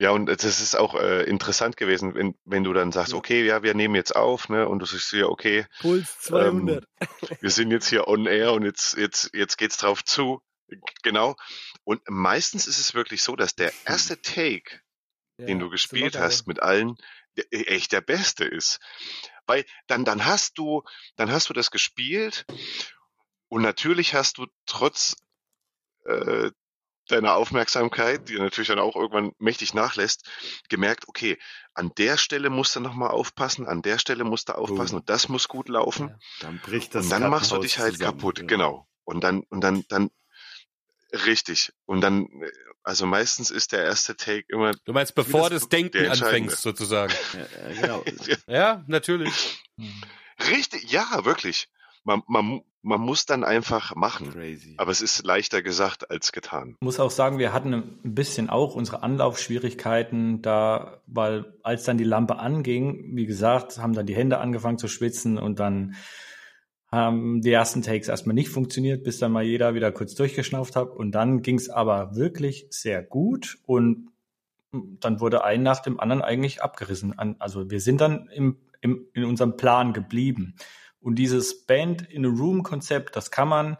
[0.00, 3.62] Ja, und das ist auch äh, interessant gewesen, wenn, wenn du dann sagst, okay, ja,
[3.62, 6.86] wir nehmen jetzt auf, ne, und du sagst ja, okay, Puls 200.
[7.42, 10.40] wir sind jetzt hier on air und jetzt, jetzt, jetzt geht's drauf zu.
[11.02, 11.36] Genau.
[11.84, 14.80] Und meistens ist es wirklich so, dass der erste Take,
[15.38, 16.96] den Ja, du so gespielt locker, hast mit allen,
[17.36, 18.80] der, echt der beste ist.
[19.44, 20.82] Weil dann, dann hast du,
[21.16, 22.46] dann hast du das gespielt
[23.48, 25.14] und natürlich hast du trotz
[26.06, 26.50] äh,
[27.14, 30.28] deiner Aufmerksamkeit, die natürlich dann auch irgendwann mächtig nachlässt,
[30.68, 31.38] gemerkt, okay,
[31.74, 34.98] an der Stelle musst du nochmal aufpassen, an der Stelle musst du aufpassen Oh.
[34.98, 36.08] und das muss gut laufen.
[36.08, 36.18] Ja.
[36.40, 38.44] Dann bricht das Und dann machst du dich halt zusammen, kaputt, ja.
[38.46, 38.88] genau.
[39.04, 40.10] Und dann, und dann, dann,
[41.26, 41.72] richtig.
[41.86, 42.28] Und dann,
[42.82, 47.12] also meistens ist der erste Take immer, Du meinst, bevor das das Denken anfängst, sozusagen.
[47.34, 48.04] Ja, ja, genau.
[48.46, 49.62] Ja, natürlich.
[50.50, 51.68] richtig, ja, wirklich.
[52.04, 54.30] Man, man, man muss dann einfach machen.
[54.30, 54.74] Crazy.
[54.78, 56.76] Aber es ist leichter gesagt als getan.
[56.80, 62.04] muss auch sagen, wir hatten ein bisschen auch unsere Anlaufschwierigkeiten da, weil als dann die
[62.04, 65.94] Lampe anging, wie gesagt, haben dann die Hände angefangen zu schwitzen und dann
[66.90, 70.90] haben die ersten Takes erstmal nicht funktioniert, bis dann mal jeder wieder kurz durchgeschnauft hat
[70.90, 74.08] und dann ging es aber wirklich sehr gut und
[74.72, 77.18] dann wurde ein nach dem anderen eigentlich abgerissen.
[77.40, 80.54] Also wir sind dann im, im, in unserem Plan geblieben.
[81.00, 83.78] Und dieses Band in a Room Konzept, das kann man,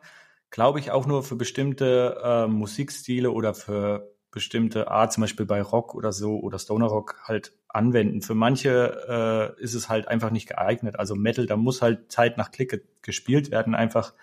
[0.51, 5.61] glaube ich, auch nur für bestimmte äh, Musikstile oder für bestimmte Art, zum Beispiel bei
[5.61, 8.23] Rock oder so oder Stoner Rock halt anwenden.
[8.23, 10.99] Für manche äh, ist es halt einfach nicht geeignet.
[10.99, 14.15] Also Metal, da muss halt Zeit nach Klick ge- gespielt werden, einfach.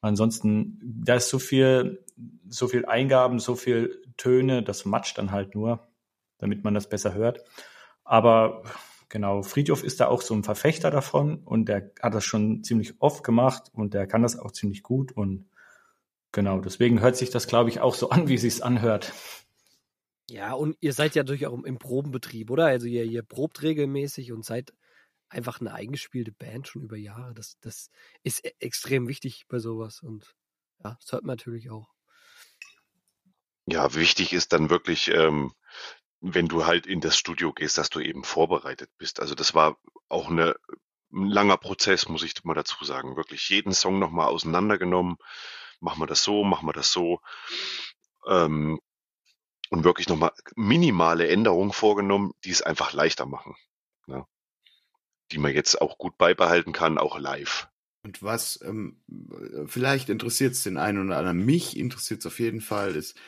[0.00, 2.04] Ansonsten, da ist so viel,
[2.48, 5.88] so viel Eingaben, so viel Töne, das matscht dann halt nur,
[6.38, 7.40] damit man das besser hört.
[8.04, 8.62] Aber
[9.08, 13.00] genau, Friedhof ist da auch so ein Verfechter davon und der hat das schon ziemlich
[13.00, 15.48] oft gemacht und der kann das auch ziemlich gut und
[16.32, 19.12] genau, deswegen hört sich das, glaube ich, auch so an, wie es sich anhört.
[20.30, 22.66] Ja, und ihr seid ja durchaus im, im Probenbetrieb, oder?
[22.66, 24.74] Also ihr, ihr probt regelmäßig und seid
[25.30, 27.32] einfach eine eingespielte Band schon über Jahre.
[27.34, 27.90] Das, das
[28.22, 30.00] ist e- extrem wichtig bei sowas.
[30.02, 30.34] Und
[30.84, 31.88] ja, das hört man natürlich auch.
[33.66, 35.52] Ja, wichtig ist dann wirklich, ähm,
[36.20, 39.20] wenn du halt in das Studio gehst, dass du eben vorbereitet bist.
[39.20, 39.78] Also das war
[40.08, 40.56] auch eine,
[41.12, 43.16] ein langer Prozess, muss ich mal dazu sagen.
[43.16, 45.16] Wirklich jeden Song nochmal auseinandergenommen.
[45.80, 47.20] Machen wir das so, machen wir das so.
[48.26, 48.80] Ähm,
[49.70, 53.54] und wirklich nochmal minimale Änderungen vorgenommen, die es einfach leichter machen.
[54.06, 54.26] Ne?
[55.30, 57.68] Die man jetzt auch gut beibehalten kann, auch live.
[58.02, 59.02] Und was ähm,
[59.66, 63.18] vielleicht interessiert es den einen oder anderen, mich interessiert es auf jeden Fall, ist,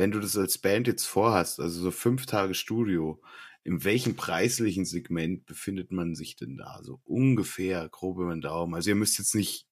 [0.00, 3.20] wenn du das als Band jetzt vorhast, also so fünf Tage Studio,
[3.64, 6.80] in welchem preislichen Segment befindet man sich denn da?
[6.82, 8.74] So ungefähr, grob über den Daumen.
[8.74, 9.66] Also ihr müsst jetzt nicht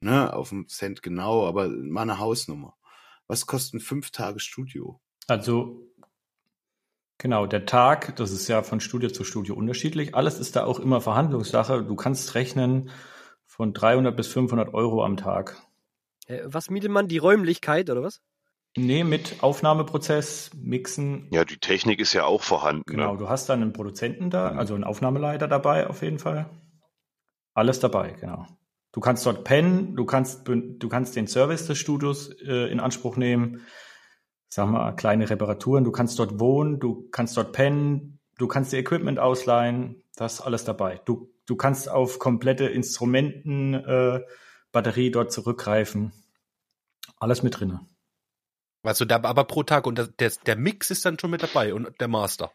[0.00, 2.76] ne, auf dem Cent genau, aber mal eine Hausnummer.
[3.26, 5.00] Was kosten fünf Tage Studio?
[5.26, 5.84] Also
[7.18, 10.14] genau, der Tag, das ist ja von Studio zu Studio unterschiedlich.
[10.14, 11.82] Alles ist da auch immer Verhandlungssache.
[11.82, 12.90] Du kannst rechnen
[13.46, 15.60] von 300 bis 500 Euro am Tag.
[16.26, 17.08] Äh, was mietet man?
[17.08, 18.22] Die Räumlichkeit oder was?
[18.76, 21.26] Nee, mit Aufnahmeprozess, Mixen.
[21.32, 22.84] Ja, die Technik ist ja auch vorhanden.
[22.86, 23.18] Genau, Ne?
[23.18, 26.48] du hast dann einen Produzenten da, also einen Aufnahmeleiter dabei auf jeden Fall.
[27.52, 28.46] Alles dabei, genau.
[28.92, 33.16] Du kannst dort pennen, du kannst, du kannst den Service des Studios äh, in Anspruch
[33.16, 33.66] nehmen.
[34.48, 38.78] Sag mal, kleine Reparaturen, du kannst dort wohnen, du kannst dort pennen, du kannst dir
[38.78, 41.00] Equipment ausleihen, das ist alles dabei.
[41.04, 44.20] Du, du kannst auf komplette Instrumenten, äh,
[44.72, 46.12] Batterie dort zurückgreifen.
[47.18, 47.80] Alles mit drinne.
[48.82, 51.74] Also da aber pro Tag und das, der, der Mix ist dann schon mit dabei
[51.74, 52.52] und der Master.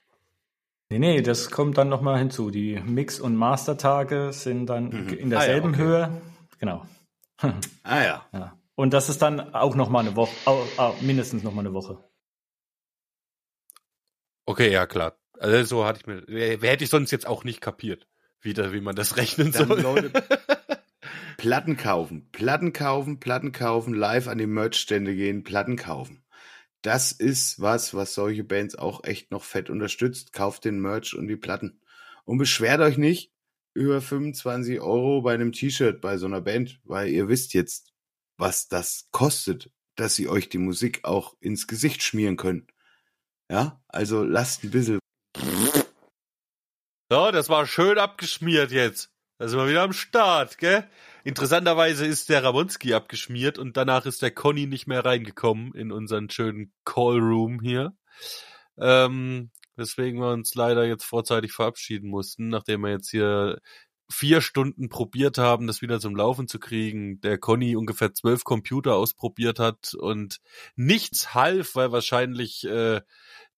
[0.90, 2.52] Nee, nee, das kommt dann nochmal hinzu.
[2.52, 5.10] Die Mix- und Mastertage sind dann Mhm.
[5.10, 5.84] in derselben Ah ja, okay.
[5.84, 6.22] Höhe.
[6.60, 6.86] Genau.
[7.84, 8.26] Ah ja.
[8.34, 8.58] Ja.
[8.76, 12.04] Und das ist dann auch nochmal eine Woche, au, au, mindestens nochmal eine Woche.
[14.46, 15.18] Okay, ja klar.
[15.40, 18.08] Also so hatte ich mir, wer hätte ich sonst jetzt auch nicht kapiert,
[18.42, 19.82] wie, da, wie man das rechnen Dann soll.
[19.82, 20.12] Leute,
[21.38, 26.24] Platten kaufen, Platten kaufen, Platten kaufen, live an die Merchstände gehen, Platten kaufen.
[26.82, 30.34] Das ist was, was solche Bands auch echt noch fett unterstützt.
[30.34, 31.82] Kauft den Merch und die Platten.
[32.26, 33.32] Und beschwert euch nicht
[33.74, 37.92] über 25 Euro bei einem T-Shirt bei so einer Band, weil ihr wisst jetzt,
[38.38, 42.68] was das kostet, dass sie euch die Musik auch ins Gesicht schmieren können.
[43.52, 45.00] Ja, also lasst ein bisschen
[47.12, 49.12] So, das war schön abgeschmiert jetzt.
[49.38, 50.88] Da sind wir wieder am Start, gell?
[51.26, 56.30] Interessanterweise ist der Ramonski abgeschmiert und danach ist der Conny nicht mehr reingekommen in unseren
[56.30, 57.98] schönen Callroom hier.
[58.78, 63.58] Ähm, weswegen wir uns leider jetzt vorzeitig verabschieden mussten, nachdem wir jetzt hier
[64.08, 67.20] vier Stunden probiert haben, das wieder zum Laufen zu kriegen.
[67.22, 70.42] Der Conny ungefähr zwölf Computer ausprobiert hat und
[70.76, 73.02] nichts half, weil wahrscheinlich äh,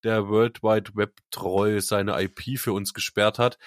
[0.05, 3.57] der World Wide Web treu seine IP für uns gesperrt hat.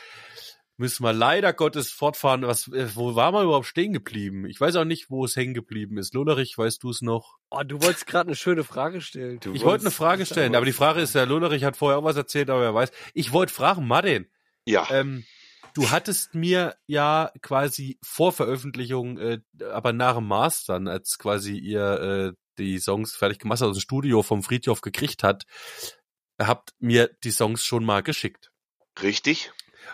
[0.80, 2.40] Müssen wir leider Gottes fortfahren.
[2.40, 4.46] Was, äh, wo war man überhaupt stehen geblieben?
[4.46, 6.14] Ich weiß auch nicht, wo es hängen geblieben ist.
[6.14, 7.36] Lullerich, weißt du es noch?
[7.50, 9.40] Oh, du wolltest gerade eine schöne Frage stellen.
[9.40, 12.04] Du Ich wollte eine Frage stellen, aber die Frage ist, der Lullerich hat vorher auch
[12.04, 12.92] was erzählt, aber wer weiß.
[13.12, 14.30] Ich wollte fragen, Martin,
[14.64, 15.26] Ja, ähm,
[15.74, 19.40] du hattest mir ja quasi vor Veröffentlichung, äh,
[19.70, 23.82] aber nach dem Mastern, als quasi ihr äh, die Songs fertig gemacht habt, aus dem
[23.82, 25.44] Studio vom Friedhof gekriegt hat,
[26.40, 28.50] habt mir die Songs schon mal geschickt
[29.02, 29.52] richtig.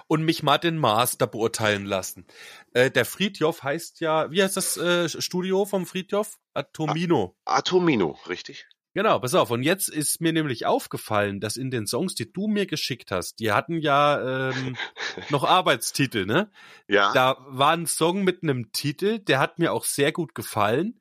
[0.08, 2.26] Und mich mal den Master beurteilen lassen.
[2.72, 6.38] Äh, der Friedhof heißt ja, wie heißt das äh, Studio vom Friedhof?
[6.54, 7.36] Atomino.
[7.44, 8.66] Atomino, richtig?
[8.96, 9.50] Genau, pass auf.
[9.50, 13.40] Und jetzt ist mir nämlich aufgefallen, dass in den Songs, die du mir geschickt hast,
[13.40, 14.74] die hatten ja ähm,
[15.28, 16.50] noch Arbeitstitel, ne?
[16.88, 17.12] Ja.
[17.12, 20.98] Da war ein Song mit einem Titel, der hat mir auch sehr gut gefallen.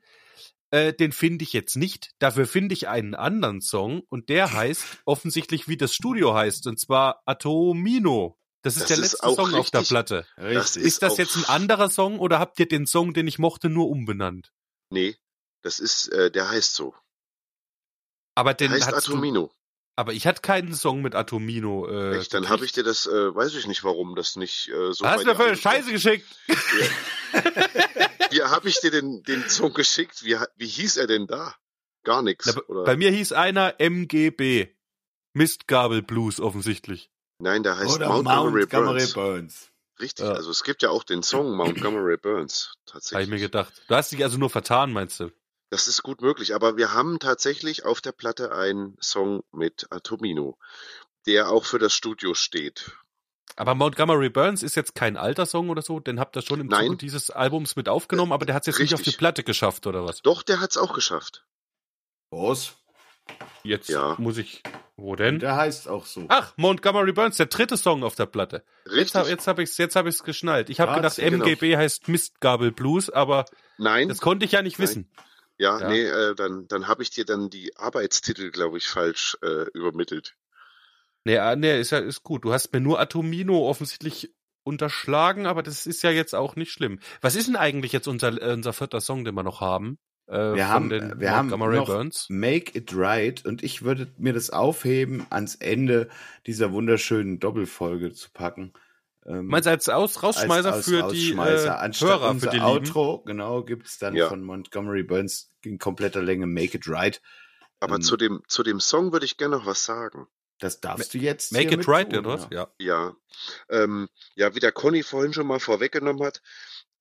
[0.72, 2.12] Äh, den finde ich jetzt nicht.
[2.20, 6.78] Dafür finde ich einen anderen Song und der heißt offensichtlich, wie das Studio heißt, und
[6.78, 8.38] zwar Atomino.
[8.66, 9.90] Das ist Das der ist letzte auch Song auf der richtig.
[9.90, 10.28] Platte.
[10.38, 10.84] Das Richtig.
[10.84, 13.70] Ist das auch- jetzt ein anderer Song oder habt ihr den Song, den ich mochte,
[13.70, 14.52] nur umbenannt?
[14.90, 15.16] Nee,
[15.62, 16.96] das ist, äh, der heißt so.
[18.36, 19.52] Aber Der den heißt hattest du, Atomino.
[19.96, 21.88] aber ich hatte keinen Song mit Atomino.
[21.88, 24.94] Äh, Echt, dann habe ich dir das, äh, weiß ich nicht, warum das nicht äh,
[24.94, 26.26] so Was hast du mir für eine Scheiße geschickt?
[28.32, 30.24] Wie habe ich dir den, den Song geschickt?
[30.26, 31.56] Wie, wie hieß er denn da?
[32.04, 32.46] Gar nichts.
[32.68, 34.68] Na, bei mir hieß einer MGB.
[35.34, 37.10] Mistgabel Blues offensichtlich.
[37.40, 39.14] Nein, der heißt Oder Montgomery, Montgomery Burns.
[39.14, 39.70] Burns.
[40.00, 40.34] Richtig, Ja.
[40.34, 42.68] also es gibt ja auch den Song Montgomery Burns.
[42.68, 43.30] Habe ich Tatsächlich.
[43.30, 43.74] mir gedacht.
[43.88, 45.32] Du hast dich also nur vertan, meinst du?
[45.70, 50.58] Das ist gut möglich, aber wir haben tatsächlich auf der Platte einen Song mit Atomino,
[51.26, 52.92] der auch für das Studio steht.
[53.58, 56.68] Aber Montgomery Burns ist jetzt kein alter Song oder so, den habt ihr schon im
[56.68, 56.86] Nein.
[56.88, 59.18] Zuge dieses Albums mit aufgenommen, aber der hat es jetzt nicht auf die Richtig.
[59.18, 60.22] Platte geschafft oder was?
[60.22, 61.46] Doch, der hat's auch geschafft.
[62.32, 62.76] Was?
[63.64, 64.16] Jetzt Ja.
[64.20, 64.62] muss ich.
[64.98, 65.40] Wo denn?
[65.40, 66.26] Der heißt auch so.
[66.30, 68.64] Ach, Montgomery Burns, der dritte Song auf der Platte.
[68.86, 69.16] Jetzt Richtig.
[69.16, 70.70] habe jetzt hab ich's, jetzt hab ich's geschnallt.
[70.70, 71.44] Ich habe gedacht, genau.
[71.46, 73.46] MGB heißt Mistgabel Blues, aber
[73.78, 74.88] Nein, das konnte ich ja nicht Nein.
[74.88, 75.12] wissen.
[75.58, 75.90] ja, ja.
[75.90, 80.36] nee, äh, dann, dann habe ich dir dann die Arbeitstitel, glaube ich, falsch äh, übermittelt.
[81.26, 82.46] Nee, ah, nee, ist ja ist gut.
[82.46, 84.32] Du hast mir nur Atomino offensichtlich
[84.64, 87.00] unterschlagen, aber das ist ja jetzt auch nicht schlimm.
[87.22, 89.98] Was ist denn eigentlich jetzt unser, unser vierter Song, den wir noch haben?
[90.28, 92.26] Äh, Wir von haben, den wir haben Montgomery noch Burns?
[92.30, 96.10] Make It Right und ich würde mir das aufheben, ans Ende
[96.48, 98.74] dieser wunderschönen Doppelfolge zu packen.
[99.26, 101.64] Ähm, Meinst du als Aus Rausschmeißer als für Rausschmeißer.
[101.64, 102.66] die äh, Anstatt Hörer, für die Lieben?
[102.66, 104.28] Outro, genau, gibt's dann Ja.
[104.30, 107.22] von Montgomery Burns in kompletter Länge Make It Right.
[107.80, 110.28] Aber Ähm, zu dem zu dem Song würde ich gerne noch was sagen.
[110.60, 112.48] Das darfst du jetzt Make hier it right, tun, oder was?
[112.50, 112.68] Ja.
[112.80, 113.16] Ja,
[113.70, 116.42] ähm, ja, wie der Conny vorhin schon mal vorweggenommen hat,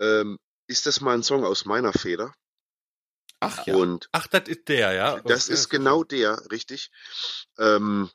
[0.00, 2.34] ähm, ist das mal ein Song aus meiner Feder.
[3.40, 3.74] Ach ja.
[3.74, 5.20] Und Ach, das ist der, ja.
[5.20, 5.54] das Okay.
[5.54, 6.90] ist genau der, richtig.
[7.58, 8.10] Ähm,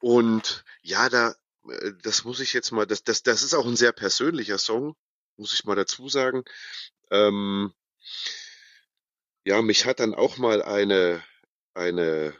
[0.00, 1.34] und ja, da,
[1.68, 4.96] äh, das muss ich jetzt mal, das, das, das ist auch ein sehr persönlicher Song,
[5.36, 6.44] muss ich mal dazu sagen.
[7.10, 7.72] Ähm,
[9.44, 11.22] ja, mich hat dann auch mal eine,
[11.74, 12.34] eine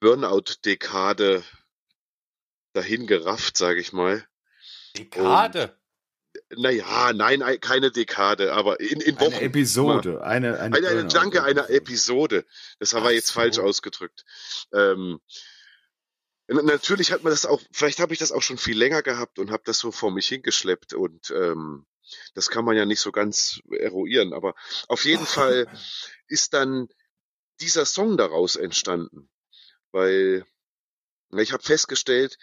[0.00, 1.44] Burnout-Dekade
[2.72, 4.26] dahin gerafft, sage ich mal.
[4.96, 5.78] Dekade.
[6.54, 9.34] Naja, nein, ei- keine Dekade, aber in, in Wochen.
[9.34, 10.22] Eine Episode.
[10.22, 12.44] Eine, eine, Eine, eine Danke einer Episode.
[12.78, 13.62] Das war Ach jetzt falsch so.
[13.62, 14.24] ausgedrückt.
[14.72, 15.20] Ähm,
[16.48, 19.50] Natürlich hat man das auch, vielleicht habe ich das auch schon viel länger gehabt und
[19.50, 21.86] habe das so vor mich hingeschleppt und ähm,
[22.34, 24.54] das kann man ja nicht so ganz eruieren, aber
[24.86, 25.66] auf jeden Fall
[26.28, 26.86] ist dann
[27.60, 29.28] dieser Song daraus entstanden,
[29.90, 30.46] weil
[31.36, 32.38] ich habe festgestellt,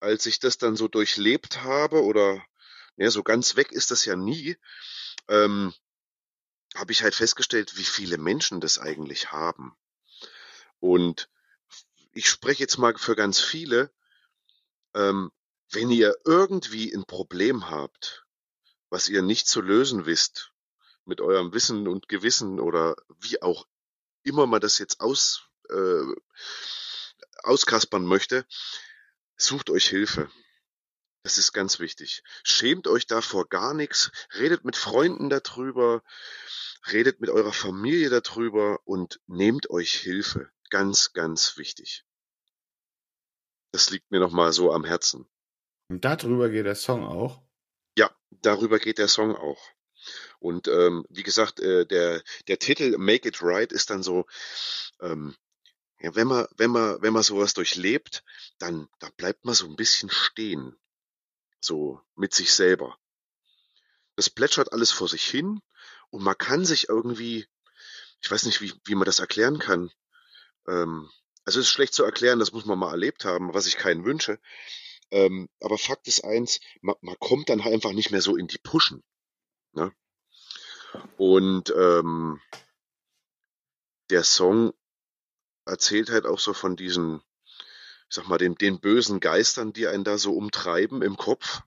[0.00, 2.44] als ich das dann so durchlebt habe oder
[2.96, 4.56] ja, so ganz weg ist das ja nie,
[5.28, 5.74] ähm,
[6.74, 9.76] habe ich halt festgestellt, wie viele Menschen das eigentlich haben.
[10.80, 11.28] Und
[12.12, 13.90] ich spreche jetzt mal für ganz viele,
[14.94, 15.32] ähm,
[15.70, 18.24] wenn ihr irgendwie ein Problem habt,
[18.90, 20.52] was ihr nicht zu lösen wisst,
[21.04, 23.66] mit eurem Wissen und Gewissen oder wie auch
[24.22, 26.14] immer man das jetzt aus, äh,
[27.42, 28.46] auskaspern möchte,
[29.36, 30.30] sucht euch Hilfe.
[31.24, 32.22] Das ist ganz wichtig.
[32.42, 34.12] Schämt euch davor gar nichts.
[34.38, 36.02] Redet mit Freunden darüber.
[36.92, 40.50] Redet mit eurer Familie darüber und nehmt euch Hilfe.
[40.68, 42.04] Ganz, ganz wichtig.
[43.72, 45.26] Das liegt mir nochmal so am Herzen.
[45.88, 47.42] Und darüber geht der Song auch.
[47.96, 49.70] Ja, darüber geht der Song auch.
[50.40, 54.26] Und ähm, wie gesagt, äh, der, der Titel Make It Right ist dann so,
[55.00, 55.34] ähm,
[56.00, 58.22] ja, wenn man, wenn man, wenn man sowas durchlebt,
[58.58, 60.76] dann, da bleibt man so ein bisschen stehen.
[61.64, 62.98] So mit sich selber.
[64.16, 65.62] Das plätschert alles vor sich hin
[66.10, 67.46] und man kann sich irgendwie,
[68.20, 69.90] ich weiß nicht, wie, wie man das erklären kann.
[70.68, 71.10] Ähm,
[71.46, 74.04] also es ist schlecht zu erklären, das muss man mal erlebt haben, was ich keinen
[74.04, 74.38] wünsche.
[75.10, 78.58] Ähm, aber Fakt ist eins, man, man kommt dann einfach nicht mehr so in die
[78.58, 79.02] Puschen.
[79.72, 79.90] Ne?
[81.16, 82.42] Und ähm,
[84.10, 84.74] der Song
[85.64, 87.22] erzählt halt auch so von diesen,
[88.14, 91.62] sag mal, den, den bösen Geistern, die einen da so umtreiben im Kopf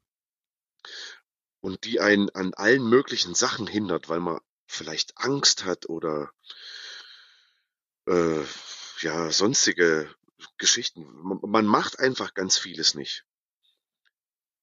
[1.59, 6.31] und die einen an allen möglichen Sachen hindert, weil man vielleicht Angst hat oder
[8.05, 8.43] äh,
[9.01, 10.13] ja sonstige
[10.57, 11.05] Geschichten.
[11.21, 13.25] Man, man macht einfach ganz vieles nicht.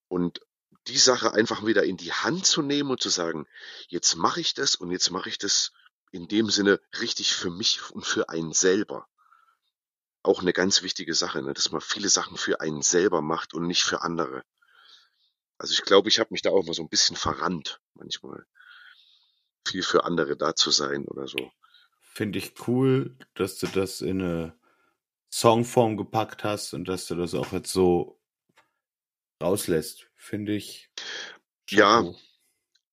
[0.09, 0.41] Und
[0.87, 3.47] die Sache einfach wieder in die Hand zu nehmen und zu sagen,
[3.89, 5.73] jetzt mache ich das und jetzt mache ich das
[6.13, 9.07] in dem Sinne richtig für mich und für einen selber.
[10.25, 11.53] Auch eine ganz wichtige Sache, ne?
[11.53, 14.43] dass man viele Sachen für einen selber macht und nicht für andere.
[15.59, 18.45] Also ich glaube, ich habe mich da auch mal so ein bisschen verrannt manchmal.
[19.69, 21.53] Viel für andere da zu sein oder so.
[22.01, 24.59] Finde ich cool, dass du das in eine
[25.31, 28.19] Songform gepackt hast und dass du das auch jetzt so
[29.43, 30.09] rauslässt.
[30.17, 30.91] Finde ich.
[31.69, 32.19] Ja, Chapeau.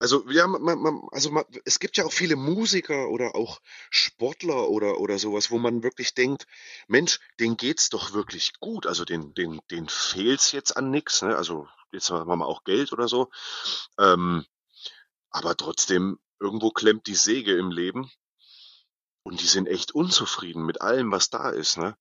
[0.01, 4.67] Also ja, man, man, also man, es gibt ja auch viele Musiker oder auch Sportler
[4.69, 6.47] oder oder sowas, wo man wirklich denkt,
[6.87, 8.87] Mensch, denen geht's doch wirklich gut.
[8.87, 11.37] Also den den den fehlt's jetzt an nix, ne?
[11.37, 13.29] Also jetzt haben wir mal auch Geld oder so.
[13.99, 14.43] Ähm,
[15.29, 18.09] aber trotzdem irgendwo klemmt die Säge im Leben
[19.21, 21.95] und die sind echt unzufrieden mit allem, was da ist, ne?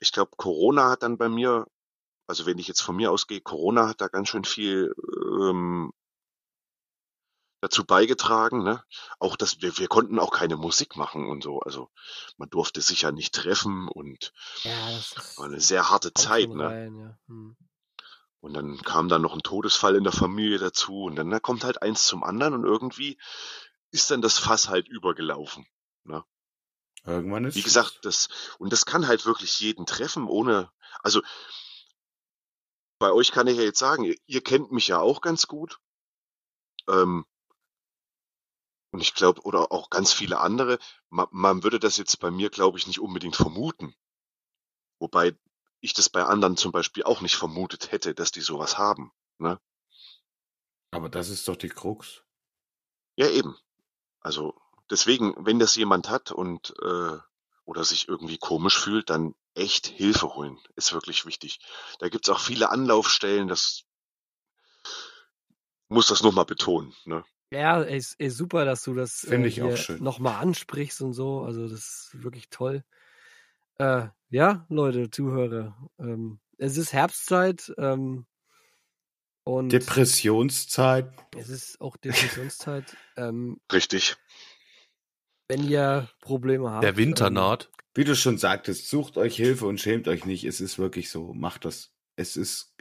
[0.00, 1.66] Ich glaube, Corona hat dann bei mir,
[2.26, 4.94] also wenn ich jetzt von mir ausgehe, Corona hat da ganz schön viel
[5.40, 5.94] ähm,
[7.66, 8.82] dazu beigetragen, ne?
[9.18, 11.60] Auch dass wir, wir konnten auch keine Musik machen und so.
[11.60, 11.90] Also
[12.36, 16.64] man durfte sich ja nicht treffen und Ja, das war eine sehr harte Zeit, ne?
[16.64, 17.18] rein, ja.
[17.26, 17.56] Hm.
[18.40, 21.64] Und dann kam dann noch ein Todesfall in der Familie dazu und dann da kommt
[21.64, 23.18] halt eins zum anderen und irgendwie
[23.90, 25.66] ist dann das Fass halt übergelaufen.
[26.04, 26.24] Ne?
[27.04, 30.70] Irgendwann ist Wie gesagt, das und das kann halt wirklich jeden treffen, ohne
[31.02, 31.22] also
[32.98, 35.80] bei euch kann ich ja jetzt sagen, ihr, ihr kennt mich ja auch ganz gut.
[36.88, 37.26] Ähm,
[38.96, 40.78] und ich glaube, oder auch ganz viele andere,
[41.10, 43.94] man, man würde das jetzt bei mir, glaube ich, nicht unbedingt vermuten.
[44.98, 45.36] Wobei
[45.80, 49.12] ich das bei anderen zum Beispiel auch nicht vermutet hätte, dass die sowas haben.
[49.36, 49.60] Ne?
[50.92, 52.22] Aber das ist doch die Krux.
[53.16, 53.58] Ja, eben.
[54.20, 57.18] Also deswegen, wenn das jemand hat und äh,
[57.66, 60.58] oder sich irgendwie komisch fühlt, dann echt Hilfe holen.
[60.74, 61.60] Ist wirklich wichtig.
[61.98, 63.84] Da gibt's auch viele Anlaufstellen, das
[65.88, 66.96] muss das nochmal betonen.
[67.04, 67.26] Ne?
[67.50, 70.02] Ja, ist, ey, super, dass du das Finde äh, ich auch schön.
[70.02, 71.42] nochmal ansprichst und so.
[71.42, 71.78] Also das
[72.12, 72.82] ist wirklich toll.
[73.78, 75.76] Äh, ja, Leute, Zuhörer.
[75.98, 78.26] Ähm, es ist Herbstzeit ähm,
[79.44, 81.12] und Depressionszeit.
[81.36, 82.96] es ist auch Depressionszeit.
[83.16, 84.16] ähm, Richtig.
[85.48, 86.82] wenn ihr Probleme habt.
[86.82, 87.70] Der Winter ähm, naht.
[87.94, 90.44] Wie du schon sagtest, sucht euch Hilfe und schämt euch nicht.
[90.44, 91.32] Es ist wirklich so.
[91.32, 91.92] Macht das.
[92.16, 92.74] Es ist,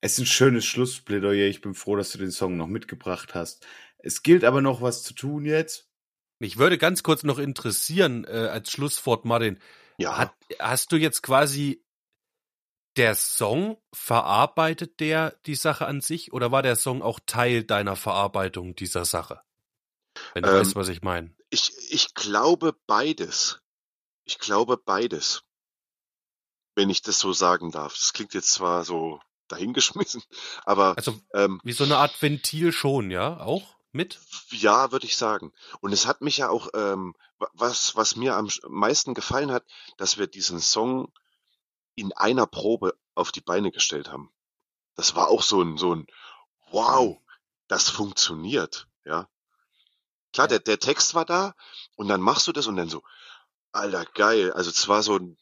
[0.00, 1.48] es ist ein schönes Schlussplädoyer.
[1.48, 3.66] Ich bin froh, dass du den Song noch mitgebracht hast.
[4.04, 5.88] Es gilt aber noch was zu tun jetzt.
[6.38, 9.58] Mich würde ganz kurz noch interessieren, äh, als Schlusswort, Martin.
[9.96, 10.18] Ja.
[10.18, 11.82] Hat, hast du jetzt quasi
[12.96, 17.96] der Song verarbeitet der die Sache an sich oder war der Song auch Teil deiner
[17.96, 19.40] Verarbeitung dieser Sache?
[20.34, 21.34] Wenn du Ähm, weißt, was ich meine.
[21.48, 23.60] Ich, ich glaube beides.
[24.24, 25.44] Ich glaube beides.
[26.76, 27.94] wenn ich das so sagen darf.
[27.94, 30.22] Das klingt jetzt zwar so dahingeschmissen,
[30.64, 33.40] aber Also ähm, wie so eine Art Ventil schon, ja?
[33.40, 34.20] Auch mit?
[34.50, 35.52] Ja, würde ich sagen.
[35.80, 39.64] Und es hat mich ja auch, ähm, wa- was, was mir am meisten gefallen hat,
[39.98, 41.12] dass wir diesen Song
[41.96, 44.32] in einer Probe auf die Beine gestellt haben.
[44.96, 46.06] Das war auch so ein, so ein,
[46.70, 47.18] wow,
[47.68, 49.28] das funktioniert, ja.
[50.34, 51.54] Klar, der, der Text war da
[51.96, 53.02] und dann machst du das und dann so,
[53.72, 54.52] alter, geil.
[54.52, 55.38] Also es war so ein,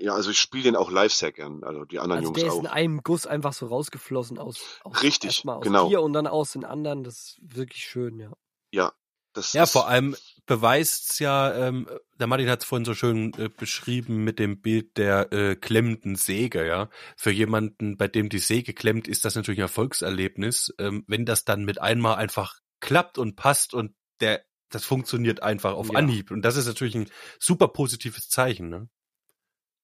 [0.00, 2.48] ja, also ich spiele den auch live sehr gern, also die anderen Also Jungs der
[2.48, 2.60] ist auch.
[2.60, 5.88] in einem Guss einfach so rausgeflossen aus, aus Richtig, erstmal aus genau.
[5.88, 7.04] dir und dann aus den anderen.
[7.04, 8.32] Das ist wirklich schön, ja.
[8.72, 8.92] Ja,
[9.32, 10.16] das Ja, ist, vor allem
[10.46, 11.88] beweist's ja, ähm,
[12.18, 16.16] der Martin hat es vorhin so schön äh, beschrieben mit dem Bild der äh, klemmenden
[16.16, 16.88] Säge, ja.
[17.16, 20.74] Für jemanden, bei dem die Säge klemmt, ist das natürlich ein Erfolgserlebnis.
[20.78, 25.74] Ähm, wenn das dann mit einmal einfach klappt und passt und der, das funktioniert einfach
[25.74, 25.98] auf Ja.
[25.98, 26.30] Anhieb.
[26.30, 28.88] Und das ist natürlich ein super positives Zeichen, ne?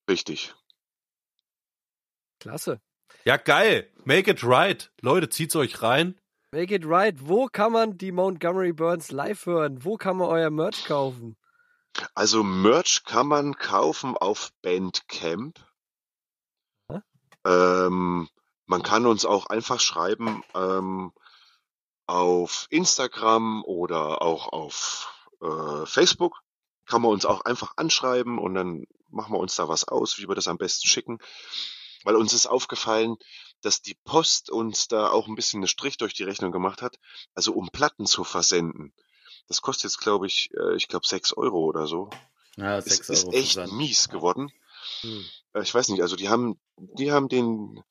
[0.09, 0.55] Richtig.
[2.41, 2.81] Klasse.
[3.25, 3.91] Ja, geil.
[4.05, 4.93] Make it right.
[5.01, 6.19] Leute, zieht's euch rein.
[6.53, 7.17] Make it right.
[7.19, 9.85] Wo kann man die Montgomery Burns live hören?
[9.85, 11.37] Wo kann man euer Merch kaufen?
[12.15, 15.59] Also Merch kann man kaufen auf Bandcamp.
[17.45, 18.29] Ähm,
[18.67, 21.13] man kann uns auch einfach schreiben ähm,
[22.07, 26.41] auf Instagram oder auch auf äh, Facebook.
[26.87, 28.87] Kann man uns auch einfach anschreiben und dann
[29.17, 31.19] machen wir uns da was aus, wie wir das am besten schicken.
[32.05, 33.17] Weil uns ist aufgefallen,
[33.63, 36.97] dass die Post uns da auch ein bisschen einen Strich durch die Rechnung gemacht hat.
[37.35, 38.93] Also um Platten zu versenden.
[39.49, 42.11] Das kostet jetzt, glaube ich, äh, ich glaube sechs Euro oder so
[42.57, 43.79] Ja, ist, 6 ist Euro echt Versand.
[43.79, 44.53] mies geworden.
[45.01, 45.25] Hm.
[45.55, 47.83] Äh, Ich weiß nicht, also die haben, die haben den,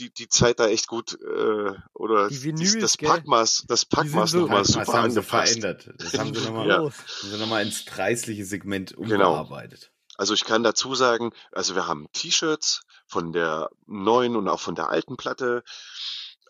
[0.00, 2.96] die, die Zeit da echt gut, äh, oder Die dies- Vinyls, das?
[2.96, 5.48] Packmaß, das Packmaß so- nochmal super haben sie angepasst.
[5.60, 5.90] verändert.
[5.98, 6.76] Das haben sie nochmal Ja.
[6.78, 6.94] Los.
[6.98, 9.48] haben sie noch mal ins preisliche Segment Genau.
[10.16, 14.74] Also ich kann dazu sagen, also wir haben T-Shirts von der neuen und auch von
[14.74, 15.62] der alten Platte.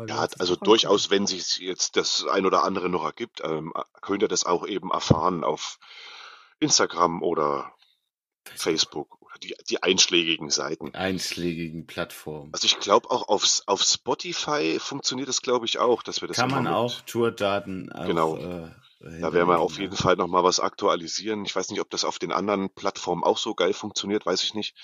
[0.06, 4.28] Ja, also durchaus, wenn sich jetzt das ein oder andere noch ergibt, ähm, könnt ihr
[4.28, 5.78] das auch eben erfahren auf
[6.62, 7.72] Instagram oder
[8.54, 10.94] Facebook oder die, die einschlägigen Seiten.
[10.94, 12.50] Einschlägigen Plattformen.
[12.52, 16.36] Also ich glaube auch auf, auf Spotify funktioniert das, glaube ich, auch, dass wir das
[16.36, 18.36] Kann man mit- auch Tourdaten Genau.
[18.36, 18.70] äh,
[19.20, 19.96] Da werden wir auf jeden.
[19.96, 21.44] Fall noch mal was aktualisieren.
[21.44, 24.54] Ich weiß nicht, ob das auf den anderen Plattformen auch so geil funktioniert, weiß ich
[24.54, 24.76] nicht.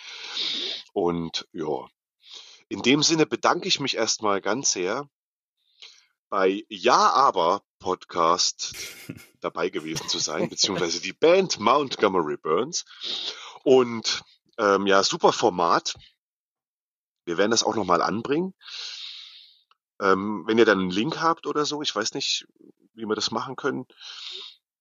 [0.93, 1.87] Und ja,
[2.69, 5.09] in dem Sinne bedanke ich mich erstmal ganz sehr
[6.31, 8.75] bei Ja aber Podcast
[9.41, 12.85] dabei gewesen zu sein, beziehungsweise die Band Montgomery Burns.
[13.65, 14.23] Und
[14.59, 15.95] ähm, ja, super Format.
[17.25, 18.55] Wir werden das auch noch mal anbringen.
[20.01, 22.47] Ähm, wenn ihr dann einen Link habt oder so, ich weiß nicht,
[22.95, 23.87] wie wir das machen können,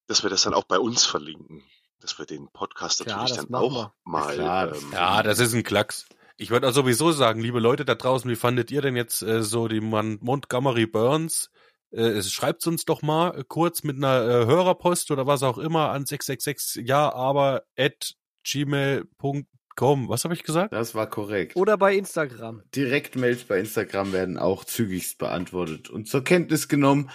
[0.06, 1.62] dass wir das dann auch bei uns verlinken.
[2.00, 3.94] Dass wir den Podcast Klar, natürlich dann auch wir.
[4.04, 4.34] mal.
[4.34, 6.06] klar, ähm, Ja, das ist ein Klacks.
[6.36, 9.42] Ich würde auch sowieso sagen, liebe Leute da draußen, wie fandet ihr denn jetzt äh,
[9.42, 11.50] so die Mon Montgomery Burns?
[11.90, 15.90] Äh, Schreibt uns doch mal äh, kurz mit einer äh, Hörerpost oder was auch immer
[15.90, 18.14] an 666 ja, aber at
[18.44, 20.08] gmail.com.
[20.08, 20.72] Was habe ich gesagt?
[20.72, 21.56] Das war korrekt.
[21.56, 22.62] Oder bei Instagram.
[22.74, 27.10] Direktmails bei Instagram werden auch zügigst beantwortet und zur Kenntnis genommen.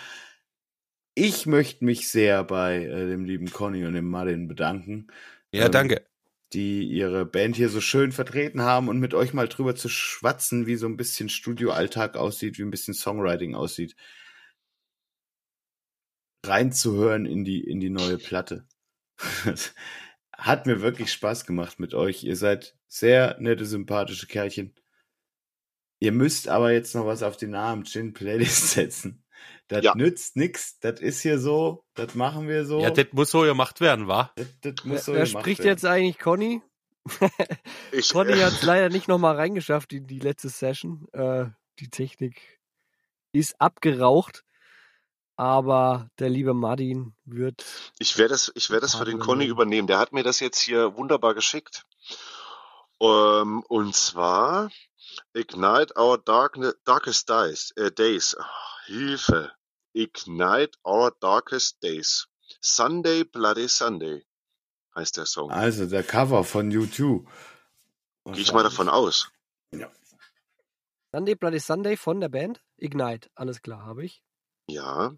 [1.15, 5.07] Ich möchte mich sehr bei äh, dem lieben Conny und dem Martin bedanken,
[5.51, 6.05] Ja, Ähm, danke.
[6.53, 10.65] die ihre Band hier so schön vertreten haben und mit euch mal drüber zu schwatzen,
[10.65, 13.95] wie so ein bisschen Studioalltag aussieht, wie ein bisschen Songwriting aussieht.
[16.45, 18.67] Reinzuhören in die, in die neue Platte.
[20.35, 22.23] Hat mir wirklich Spaß gemacht mit euch.
[22.23, 24.75] Ihr seid Sehr nette, sympathische Kerlchen.
[25.99, 29.23] Ihr müsst aber jetzt noch was auf die Namen Gin Playlist setzen.
[29.67, 29.95] Das Ja.
[29.95, 30.79] nützt nix.
[30.79, 31.85] Das ist hier so.
[31.93, 32.81] Das machen wir so.
[32.81, 34.31] Ja, das muss so gemacht werden, wa?
[34.35, 35.69] das, das Wer, muss so wer gemacht spricht werden.
[35.69, 36.61] jetzt eigentlich Conny?
[37.91, 41.07] Ich, Conny hat es leider nicht nochmal reingeschafft, die, die letzte Session.
[41.13, 41.45] Äh,
[41.79, 42.59] die Technik
[43.33, 44.43] ist abgeraucht.
[45.35, 47.65] Aber der liebe Martin wird.
[47.99, 49.87] Ich werde das, ich werde das für den Conny übernehmen.
[49.87, 51.85] Der hat mir das jetzt hier wunderbar geschickt.
[52.99, 54.69] Ähm, und zwar
[55.33, 57.71] Ignite Our Darkne Darkest Days.
[57.75, 58.35] Äh, days.
[58.39, 59.51] Ach, Hilfe.
[59.93, 62.27] Ignite Our Darkest Days.
[62.61, 64.25] Sunday Bloody Sunday
[64.95, 65.51] heißt der Song.
[65.51, 67.25] Also der Cover von U2.
[68.25, 69.29] Gehe ich mal davon aus.
[71.11, 73.29] Sunday Bloody Sunday von der Band Ignite.
[73.35, 74.23] Alles klar, habe ich.
[74.67, 75.13] Ja.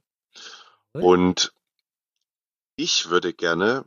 [0.93, 1.53] Und
[2.77, 3.85] ich würde gerne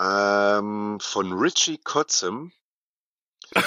[0.00, 2.52] ähm, von Richie Kotzem.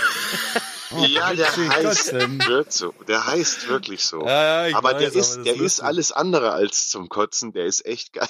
[0.92, 2.92] Oh, ja, der Richie heißt, wird so.
[3.08, 4.22] Der heißt wirklich so.
[4.26, 7.54] Ja, ja, aber weiß, der ist, das der ist alles andere als zum Kotzen.
[7.54, 8.28] Der ist echt geil.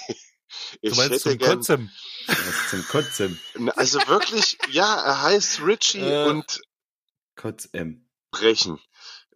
[0.82, 1.91] Ich Du meinst zum gern, Kotzem?
[2.70, 3.39] Zum Kotzem.
[3.76, 6.28] also wirklich, ja, er heißt Richie Äh.
[6.30, 6.62] und
[7.36, 8.10] Kotzem.
[8.32, 8.80] Brechen.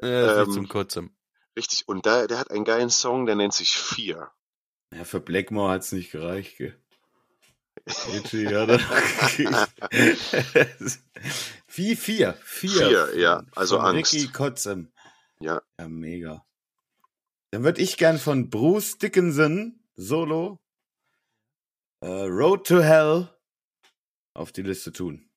[0.02, 0.08] Äh,
[0.42, 1.14] Ähm, zum Kotzem.
[1.60, 1.90] Richtig.
[1.90, 4.34] Und da, der hat einen geilen Song, der nennt sich Fear.
[4.96, 6.74] Ja, für Blackmore hat's nicht gereicht, gell?
[7.86, 8.80] Hat er noch
[9.28, 11.02] gekriegt.
[11.68, 12.34] Wie vier?
[12.42, 12.72] Vier.
[12.72, 14.14] Vier, ja, also von Angst.
[14.14, 14.90] Ricky Kotzem.
[15.42, 15.62] Ja.
[15.78, 16.46] Ja, mega.
[17.52, 20.62] Dann würde ich gern von Bruce Dickinson, Solo,
[22.00, 23.28] äh, Road to Hell
[24.34, 25.29] auf die Liste tun.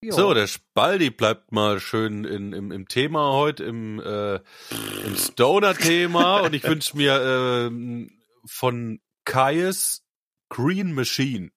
[0.00, 0.12] Ja.
[0.12, 4.36] So, der Spaldi bleibt mal schön in, im, im Thema heute, im, äh,
[5.04, 6.40] im Stoner-Thema.
[6.42, 10.06] Und ich wünsche mir ähm, von Kaius
[10.50, 11.50] Green Machine.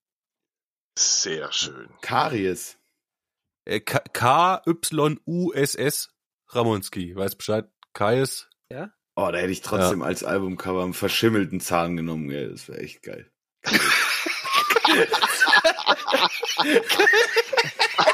[0.97, 1.91] Sehr schön.
[2.01, 2.79] Karies.
[3.65, 6.09] Äh, K-Y-U-S-S
[6.49, 7.15] Ramonski.
[7.15, 7.69] Weiß Bescheid?
[7.93, 8.49] Kaius.
[9.15, 12.49] Oh, da hätte ich trotzdem als Albumcover einen verschimmelten Zahn genommen, gell?
[12.49, 13.29] Das wäre echt geil.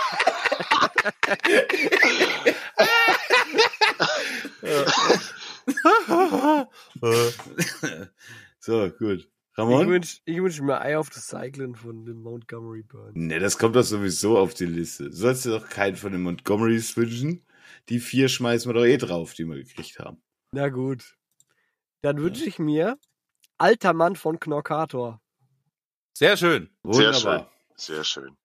[8.59, 9.19] so, gut.
[9.19, 9.89] Ich Ramon?
[9.89, 13.15] wünsche ich wünsch mir Eye of the Cyclone von den Montgomery Burns.
[13.15, 15.05] Ne, das kommt doch sowieso auf die Liste.
[15.05, 17.43] Du sollst dir doch keinen von den Montgomerys wünschen.
[17.89, 20.21] Die vier schmeißen wir doch eh drauf, die wir gekriegt haben.
[20.51, 21.17] Na gut.
[22.01, 22.99] Dann wünsche ich mir
[23.57, 25.19] Alter Mann von Knorkator.
[26.13, 26.69] Sehr schön.
[26.83, 27.39] Sehr Wunderbar.
[27.39, 27.47] schön.
[27.75, 28.37] Sehr schön.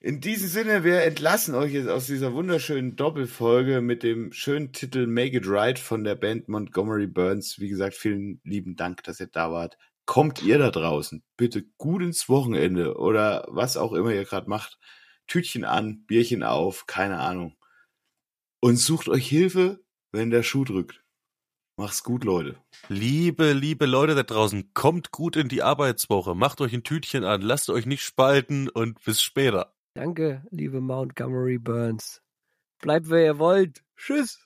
[0.00, 5.08] In diesem Sinne, wir entlassen euch jetzt aus dieser wunderschönen Doppelfolge mit dem schönen Titel
[5.08, 7.58] Make It Right von der Band Montgomery Burns.
[7.58, 9.76] Wie gesagt, vielen lieben Dank, dass ihr da wart.
[10.06, 14.78] Kommt ihr da draußen bitte gut ins Wochenende oder was auch immer ihr gerade macht.
[15.26, 17.56] Tütchen an, Bierchen auf, keine Ahnung.
[18.60, 19.80] Und sucht euch Hilfe,
[20.12, 21.02] wenn der Schuh drückt.
[21.76, 22.56] Mach's gut, Leute.
[22.88, 26.36] Liebe, liebe Leute da draußen, kommt gut in die Arbeitswoche.
[26.36, 29.74] Macht euch ein Tütchen an, lasst euch nicht spalten und bis später.
[29.98, 32.22] Danke, liebe Montgomery Burns.
[32.80, 33.82] Bleibt, wer ihr wollt.
[33.96, 34.38] Tschüss.